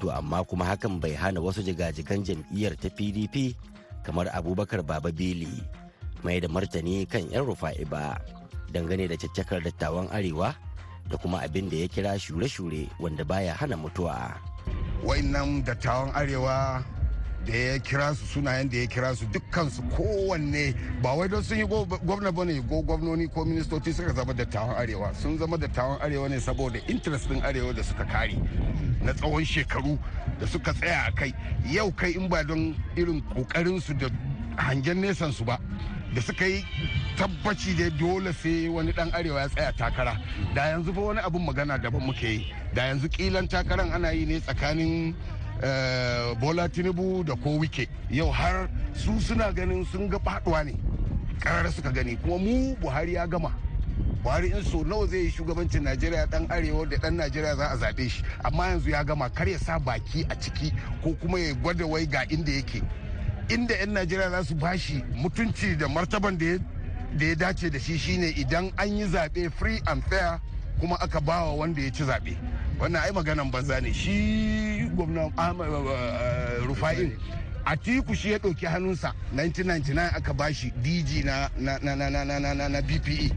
To 0.00 0.10
amma 0.14 0.44
kuma 0.46 0.64
hakan 0.64 1.00
bai 1.02 1.12
hana 1.18 1.40
wasu 1.42 1.62
jigajigan 1.66 2.22
jam'iyyar 2.22 2.78
ta 2.78 2.86
pdp 2.88 3.58
kamar 4.06 4.30
abubakar 4.30 4.86
baba 4.86 5.10
beli 5.10 5.50
mai 6.22 6.38
da 6.40 6.46
martani 6.48 7.02
kan 7.10 7.26
'yan 7.26 7.42
rufa'i 7.44 7.82
ba. 7.84 8.14
Dangane 8.72 9.08
da 9.08 9.16
caccakar 9.16 9.60
dattawan 9.62 10.08
arewa 10.12 10.54
da 11.10 11.16
kuma 11.16 11.40
abin 11.42 11.68
da 11.70 11.76
ya 11.76 11.88
kira 11.88 12.18
shure-shure 12.18 12.88
wanda 13.00 13.24
baya 13.24 13.54
hana 13.54 13.76
mutuwa. 13.76 14.36
Wa'innan 15.04 15.64
dattawan 15.64 16.12
arewa 16.14 16.84
da 17.46 17.54
ya 17.56 17.78
kira 17.78 18.14
su 18.14 18.26
sunayen 18.26 18.68
da 18.70 18.76
ya 18.76 18.86
kira 18.86 19.14
su 19.16 19.24
dukkansu 19.32 19.82
kowanne 19.96 20.74
ba 21.02 21.12
wai 21.14 21.28
don 21.28 21.42
sun 21.42 21.58
yi 21.58 21.64
gwamna 21.64 22.32
ba 22.32 22.44
ne 22.44 22.60
ko 22.68 22.82
gwamnoni 22.82 23.28
ko 23.32 23.44
ministoci 23.44 23.92
suka 23.92 24.12
zama 24.12 24.34
dattawan 24.34 24.76
arewa 24.76 25.14
sun 25.14 25.38
zama 25.38 25.56
dattawan 25.56 25.98
arewa 26.00 26.28
ne 26.28 26.40
saboda 26.40 26.78
interest 26.88 27.28
din 27.28 27.40
arewa 27.42 27.72
da 27.74 27.82
suka 27.82 28.04
kare 28.04 28.36
na 29.02 29.12
tsawon 29.14 29.44
shekaru 29.44 29.98
da 30.40 30.46
suka 30.46 30.72
tsaya 30.74 31.06
a 31.08 31.12
kai 31.12 31.32
yau 31.64 31.90
kai 31.92 32.10
in 32.16 32.28
ba 32.28 32.44
don 32.44 32.74
irin 32.96 33.22
kokarinsu 33.22 33.94
da 33.98 34.08
hangen 34.56 35.00
nesan 35.00 35.32
su 35.32 35.44
ba 35.44 35.58
da 36.14 36.20
suka 36.22 36.46
yi 36.46 36.64
tabbaci 37.16 37.74
da 37.76 37.90
dole 37.90 38.32
sai 38.32 38.68
wani 38.68 38.92
dan 38.92 39.10
arewa 39.12 39.40
ya 39.40 39.48
tsaya 39.48 39.72
takara. 39.72 40.16
Da 40.54 40.62
yanzu 40.72 40.92
fa 40.94 41.00
wani 41.00 41.20
abun 41.20 41.44
magana 41.44 41.78
daban 41.78 42.00
muke 42.02 42.28
yi. 42.28 42.52
Da 42.74 42.82
yanzu 42.88 43.08
kilan 43.08 43.48
takaran 43.48 43.92
ana 43.92 44.10
yi 44.12 44.24
ne 44.26 44.40
tsakanin 44.40 45.14
bola 46.40 46.68
tinubu 46.68 47.24
da 47.24 47.34
ko 47.36 47.58
wike. 47.58 47.88
Yau 48.10 48.30
har 48.30 48.68
su 48.94 49.20
suna 49.20 49.52
ganin 49.52 49.84
sun 49.84 50.08
ga 50.08 50.18
faɗuwa 50.18 50.64
ne. 50.64 50.74
Karar 51.40 51.70
suka 51.72 51.90
gani. 51.92 52.16
Kuma 52.16 52.38
mu 52.38 52.74
buhari 52.80 53.14
ya 53.14 53.26
gama. 53.26 53.52
Buhari 54.22 54.50
in 54.50 54.64
so 54.64 54.82
nawa 54.84 55.06
zai 55.06 55.18
yi 55.24 55.30
shugabancin 55.30 55.82
najeriya 55.84 56.26
dan 56.30 56.46
arewa 56.48 56.88
da 56.88 56.96
dan 56.96 57.16
najeriya 57.16 57.56
za 57.56 57.66
a 57.70 57.76
zaɓe 57.76 58.08
shi. 58.10 58.22
Amma 58.44 58.66
yanzu 58.68 58.90
ya 58.90 59.04
gama. 59.04 59.28
Kar 59.30 59.46
ya 59.48 59.58
sa 59.58 59.78
baki 59.78 60.24
a 60.30 60.34
ciki 60.34 60.72
ko 61.02 61.12
kuma 61.20 61.38
ya 61.38 61.54
gwada 61.54 61.86
wai 61.86 62.06
ga 62.06 62.24
inda 62.30 62.50
yake. 62.52 62.82
Inda 63.48 63.74
'yan 63.74 63.92
najeriya 63.92 64.30
za 64.30 64.44
su 64.44 64.54
bashi 64.54 65.02
mutunci 65.14 65.76
da 65.76 65.88
martaban 65.88 66.38
da 66.38 67.24
ya 67.26 67.34
dace 67.34 67.70
da 67.70 67.78
shi 67.78 67.98
shine 67.98 68.28
idan 68.36 68.72
an 68.76 68.88
yi 68.96 69.04
zaɓe 69.06 69.50
free 69.50 69.80
and 69.86 70.02
fair 70.04 70.40
kuma 70.80 70.96
aka 71.00 71.20
bawa 71.20 71.52
wanda 71.54 71.80
ya 71.82 71.90
ci 71.90 72.04
zaɓe. 72.04 72.36
Wannan 72.78 73.02
ai 73.02 73.10
maganan 73.12 73.50
banza 73.50 73.80
ne. 73.80 73.92
Shi 73.92 74.88
gwamna 74.94 75.30
rufa'in 76.66 77.12
atiku 77.64 78.14
shi 78.14 78.30
ya 78.32 78.38
ɗauki 78.38 78.66
hannunsa. 78.66 79.12
1999 79.34 80.16
aka 80.16 80.32
bashi 80.34 80.70
dg 80.82 81.24
na, 81.24 81.48
na, 81.58 81.78
na, 81.82 81.94
na, 81.96 82.10
na, 82.24 82.38
na, 82.38 82.54
na, 82.54 82.68
na 82.68 82.80
bpe 82.82 83.32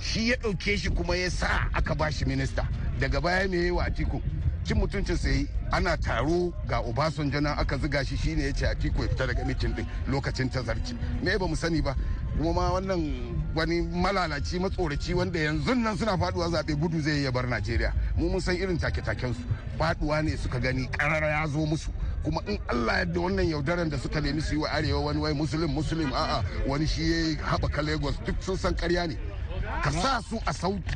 shi 0.00 0.30
ya 0.30 0.36
ɗauke 0.36 0.76
shi 0.78 0.88
kuma 0.90 1.16
ya 1.16 1.30
sa 1.30 1.68
aka 1.74 1.94
bashi 1.94 2.24
minista. 2.24 2.66
Daga 2.98 3.20
baya 3.20 3.48
me 3.48 3.70
wa 3.70 3.84
atiku? 3.84 4.22
Cin 4.66 4.78
mutuncin 4.78 5.16
sai 5.16 5.46
ana 5.70 5.96
taro 5.96 6.52
ga 6.66 6.80
obasanjo 6.80 7.40
nan 7.40 7.56
aka 7.58 7.78
ziga 7.78 8.04
shi 8.04 8.16
shine 8.16 8.42
ya 8.42 8.52
ce 8.52 8.66
atiku 8.66 9.02
ya 9.02 9.08
fita 9.08 9.26
daga 9.26 9.44
mitin 9.44 9.74
din 9.74 9.86
lokacin 10.08 10.50
tazarci. 10.50 10.96
Me 11.22 11.36
ba 11.38 11.46
mu 11.46 11.54
sani 11.54 11.80
ba 11.80 11.94
kuma 12.36 12.52
ma 12.52 12.70
wannan 12.72 13.34
wani 13.54 13.80
malalaci 13.82 14.58
matsoraci 14.58 15.14
wanda 15.14 15.38
yanzu 15.38 15.74
nan 15.74 15.96
suna 15.96 16.16
faɗuwa 16.18 16.50
zaɓe 16.50 16.74
gudu 16.74 17.00
zai 17.00 17.20
iya 17.20 17.30
bar 17.30 17.46
najeriya. 17.46 17.92
Mu 18.16 18.28
mun 18.28 18.40
san 18.40 18.56
irin 18.56 18.76
take-taken 18.78 19.34
su 19.34 19.40
faɗuwa 19.78 20.22
ne 20.24 20.36
suka 20.36 20.58
gani 20.58 20.88
karara 20.88 21.28
ya 21.28 21.46
zo 21.46 21.64
musu. 21.66 21.90
Kuma 22.24 22.42
in 22.48 22.58
allah 22.68 22.98
yadda 23.06 23.20
wannan 23.20 23.46
yaudaran 23.48 23.88
da 23.88 23.96
suka 23.98 24.20
nemi 24.20 24.40
su 24.40 24.54
yi 24.54 24.60
wa 24.62 24.68
arewa 24.70 25.00
wani 25.00 25.20
wai 25.20 25.32
musulun 25.32 25.70
musulun 25.70 26.10
a'a 26.12 26.42
wani 26.66 26.86
shi 26.86 27.02
ya 27.02 27.36
haɓaka 27.54 27.82
lagos 27.86 28.18
duk 28.26 28.34
sun 28.42 28.56
san 28.56 28.74
karya 28.74 29.06
ne. 29.06 29.16
Ka 29.82 29.90
sa 29.90 30.20
su 30.22 30.36
a 30.46 30.52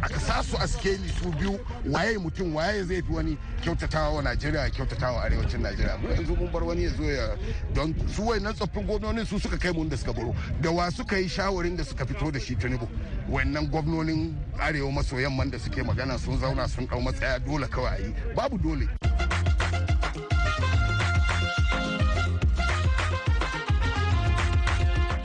ka 0.08 0.18
sa 0.20 0.42
su 0.42 0.56
a 0.56 0.66
skeli 0.66 1.08
su 1.08 1.30
biyu. 1.38 1.58
Waye 1.86 2.18
mutum 2.18 2.54
waye 2.54 2.84
zai 2.84 3.02
fi 3.02 3.12
wani 3.12 3.36
kyautatawa 3.62 4.10
wa 4.16 4.22
Najeriya 4.22 4.70
kyautatawa 4.70 5.16
wa 5.16 5.24
arewacin 5.24 5.60
Najeriya? 5.62 5.98
Mu 5.98 6.08
yanzu 6.08 6.36
mun 6.36 6.50
bar 6.52 6.64
wani 6.64 6.84
ya 6.84 6.90
zo 6.90 7.02
ya 7.04 7.36
don 7.74 7.94
su 8.08 8.22
wayannan 8.26 8.54
tsoffin 8.54 8.86
gwamnonin 8.86 9.26
su 9.26 9.38
suka 9.38 9.56
kai 9.58 9.72
mu 9.72 9.84
da 9.88 9.96
suka 9.96 10.12
baro. 10.12 10.34
Da 10.60 10.70
wa 10.70 10.90
suka 10.90 11.16
yi 11.18 11.28
shawarin 11.28 11.76
da 11.76 11.84
suka 11.84 12.04
fito 12.06 12.30
da 12.30 12.38
shi 12.38 12.54
Tinubu? 12.56 12.88
Wayannan 13.28 13.66
gwamnonin 13.70 14.34
arewa 14.58 14.92
maso 14.92 15.16
yamman 15.20 15.50
da 15.50 15.58
suke 15.58 15.82
magana 15.82 16.18
sun 16.18 16.38
zauna 16.38 16.68
sun 16.68 16.86
ɗau 16.86 17.00
matsaya 17.02 17.38
dole 17.38 17.66
kawai 17.68 18.14
babu 18.34 18.58
dole. 18.58 18.88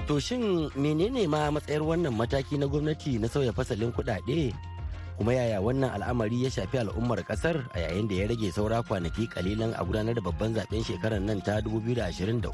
To 0.06 0.22
shin 0.22 0.70
menene 0.78 1.26
ma 1.26 1.50
matsayar 1.50 1.82
wannan 1.82 2.13
mataki 2.13 2.62
na 2.62 2.70
gwamnati 2.70 3.18
na 3.18 3.26
sauya 3.26 3.50
fasalin 3.50 3.89
kuɗaɗe? 3.89 4.54
Kuma 5.18 5.34
yaya 5.34 5.58
wannan 5.58 5.98
al'amari 5.98 6.46
ya 6.46 6.50
shafi 6.54 6.78
al'ummar 6.78 7.26
ƙasar 7.26 7.65
a 7.74 7.80
yayin 7.89 8.06
da 8.06 8.13
ya 8.22 8.26
rage 8.30 8.54
saura 8.54 8.86
kwanaki 8.86 9.26
kalilan 9.26 9.74
a 9.74 9.82
gudanar 9.82 10.13
da 10.13 10.22
babban 10.22 10.54
zaɓen 10.54 10.86
shekarar 10.86 11.18
nan 11.18 11.41
ta 11.41 11.58
2023? 11.58 12.54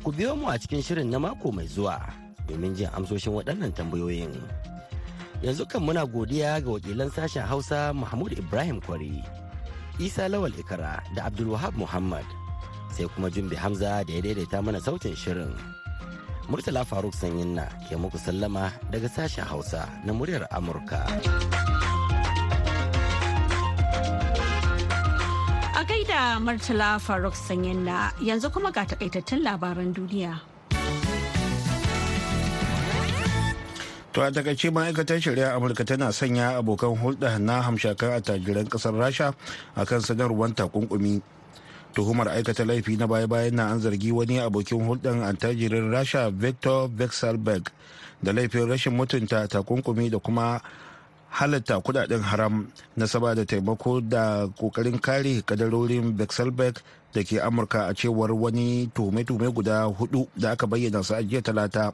Ku 0.00 0.08
biyo 0.16 0.32
mu 0.32 0.48
a 0.48 0.56
cikin 0.56 0.80
shirin 0.80 1.12
na 1.12 1.20
mako 1.20 1.52
mai 1.52 1.68
zuwa 1.68 2.00
domin 2.48 2.72
jin 2.72 2.88
amsoshin 2.96 3.36
waɗannan 3.36 3.76
tambayoyin. 3.76 4.32
Yanzu 5.44 5.68
kan 5.68 5.84
muna 5.84 6.08
godiya 6.08 6.56
ga 6.56 6.70
wakilan 6.72 7.12
sashen 7.12 7.44
Hausa 7.44 7.92
Mahmud 7.92 8.32
Ibrahim 8.32 8.80
Kwari, 8.80 9.20
Isa 10.00 10.24
Lawal 10.32 10.56
Ikara 10.56 11.04
da 11.12 11.28
Abdulwahab 11.28 11.76
Muhammad, 11.76 12.24
sai 12.96 13.04
kuma 13.12 13.28
Jumbi 13.28 13.60
Hamza 13.60 14.00
da 14.00 14.08
ya 14.08 14.24
daidaita 14.24 14.64
mana 14.64 14.80
sautin 14.80 15.12
shirin. 15.12 15.52
Murtala 16.48 16.84
Faruk 16.84 17.16
Sanyin 17.16 17.56
na 17.56 17.64
ke 17.88 17.96
muku 17.96 18.20
sallama 18.20 18.68
daga 18.92 19.08
sashen 19.08 19.48
Hausa 19.48 19.88
na 20.04 20.12
muryar 20.12 20.44
Amurka. 20.52 21.00
A 25.72 25.82
gaida 25.88 26.36
Murtala 26.44 27.00
Faruk 27.00 27.32
Sanyin 27.32 27.84
na 27.88 28.10
yanzu 28.20 28.52
kuma 28.52 28.68
ga 28.70 28.84
takaitattun 28.84 29.40
labaran 29.40 29.94
duniya. 29.96 30.36
To 34.14 34.22
a 34.22 34.30
taƙaice 34.30 34.70
ma'aikatar 34.70 35.18
shari'a 35.18 35.56
Amurka 35.56 35.82
tana 35.82 36.12
sanya 36.12 36.60
abokan 36.60 36.92
hulɗa 36.94 37.40
na 37.40 37.62
hamshakan 37.64 38.20
attajiran 38.20 38.68
ƙasar 38.68 38.92
Rasha 38.94 39.34
akan 39.74 40.00
sanarwar 40.04 40.52
takunkumi. 40.54 41.18
Tuhumar 41.94 42.28
aikata 42.28 42.64
laifi 42.64 42.96
na 42.98 43.06
baya-bayan 43.06 43.54
na 43.54 43.70
an 43.72 43.80
zargi 43.80 44.12
wani 44.12 44.38
abokin 44.42 44.82
hulɗar 44.82 45.22
antajirin 45.24 45.90
rasha 45.90 46.30
victor 46.30 46.88
vexelberg 46.90 47.70
da 48.22 48.32
laifin 48.32 48.68
rashin 48.68 48.92
mutunta 48.92 49.48
takunkumi 49.48 50.10
da 50.10 50.18
kuma 50.18 50.60
halatta 51.34 51.78
kuɗaɗen 51.80 52.22
haram. 52.22 52.66
Na 52.96 53.06
saba 53.06 53.34
da 53.34 53.44
taimako 53.44 54.00
da 54.00 54.46
ƙoƙarin 54.58 55.00
kare 55.00 55.42
kadarorin 55.42 56.16
vexelberg 56.16 56.78
da 57.12 57.22
ke 57.22 57.38
amurka 57.42 57.88
a 57.90 57.94
cewar 57.94 58.30
wani 58.32 58.86
tuhume-tuhume 58.94 59.50
guda 59.54 59.84
huɗu 59.90 60.26
da 60.36 60.50
aka 60.52 60.66
bayyana 60.66 61.02
su 61.02 61.14
a 61.14 61.22
jiya 61.22 61.42
talata. 61.42 61.92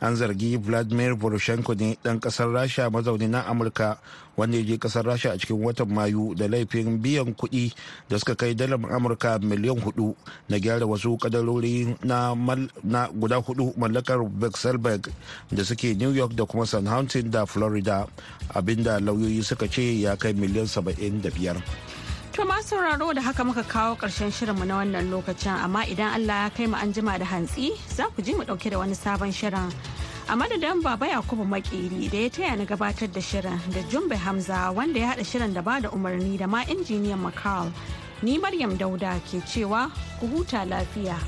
An 0.00 0.16
zargi 0.16 0.56
vladimir 0.56 1.16
poroshenko 1.16 1.74
ne 1.74 1.96
dan 2.04 2.20
ƙasar 2.20 2.48
rasha 2.52 2.90
mazauni 2.90 3.28
na 3.28 3.42
amurka 3.46 3.98
wanda 4.36 4.56
ya 4.56 4.64
je 4.64 4.76
ƙasar 4.78 5.04
rasha 5.04 5.32
a 5.32 5.38
cikin 5.38 5.60
watan 5.60 5.88
mayu 5.92 6.34
da 6.34 6.48
laifin 6.48 6.98
biyan 7.02 7.34
kuɗi 7.36 7.72
da 8.08 8.18
suka 8.18 8.34
kai 8.34 8.54
dalar 8.54 8.80
amurka 8.90 9.38
miliyan 9.38 9.76
huɗu 9.80 10.14
na 10.48 10.56
gyara 10.58 10.86
wasu 10.86 11.18
kadarori 11.20 11.96
na, 12.04 12.34
na 12.84 13.08
guda 13.12 13.36
huɗu 13.44 13.76
mallakar 13.76 14.18
vexelberg 14.40 15.12
da 15.52 15.62
suke 15.64 15.94
new 15.96 16.10
york 16.12 16.32
da 16.34 16.44
kuma 16.46 16.66
southampton 16.66 17.30
da 17.30 17.44
florida 17.46 18.06
abin 18.54 18.82
da 18.82 18.98
lauyoyi 19.00 19.42
suka 19.44 19.68
ce 19.68 20.00
ya 20.00 20.16
kai 20.16 20.32
miliyan 20.32 20.66
75 20.66 21.60
To 22.40 22.46
ma 22.46 22.56
sauraro 22.62 23.12
da 23.12 23.20
haka 23.20 23.44
muka 23.44 23.62
kawo 23.62 23.96
ƙarshen 24.00 24.32
shirinmu 24.32 24.64
na 24.64 24.78
wannan 24.80 25.10
lokacin 25.12 25.60
amma 25.62 25.84
idan 25.84 26.14
Allah 26.16 26.44
ya 26.44 26.48
kai 26.48 26.66
mu 26.66 26.74
an 26.76 26.90
jima 26.90 27.18
da 27.18 27.24
hantsi 27.26 27.76
za 27.86 28.08
ku 28.16 28.22
ji 28.22 28.32
mu 28.32 28.44
ɗauke 28.44 28.70
da 28.70 28.78
wani 28.78 28.94
sabon 28.94 29.28
shirin. 29.30 29.68
A 30.26 30.32
madadin 30.34 30.82
Baba 30.82 31.04
Yakubu 31.06 31.44
Makeri 31.44 32.08
da 32.10 32.16
ya 32.16 32.28
taya 32.30 32.56
na 32.56 32.64
gabatar 32.64 33.12
da 33.12 33.20
shirin 33.20 33.60
da 33.74 33.82
Jumbe 33.92 34.16
Hamza 34.16 34.72
wanda 34.72 34.98
ya 34.98 35.12
haɗa 35.12 35.20
shirin 35.26 35.52
da 35.52 35.60
ba 35.60 35.80
da 35.82 35.90
umarni 35.90 36.38
da 36.38 36.46
ma 36.46 36.64
injiniyan 36.64 37.20
Makal. 37.20 37.70
Ni 38.22 38.38
Maryam 38.38 38.72
Dauda 38.78 39.20
ke 39.28 39.44
cewa 39.44 39.92
ku 40.18 40.26
huta 40.26 40.64
lafiya. 40.64 41.20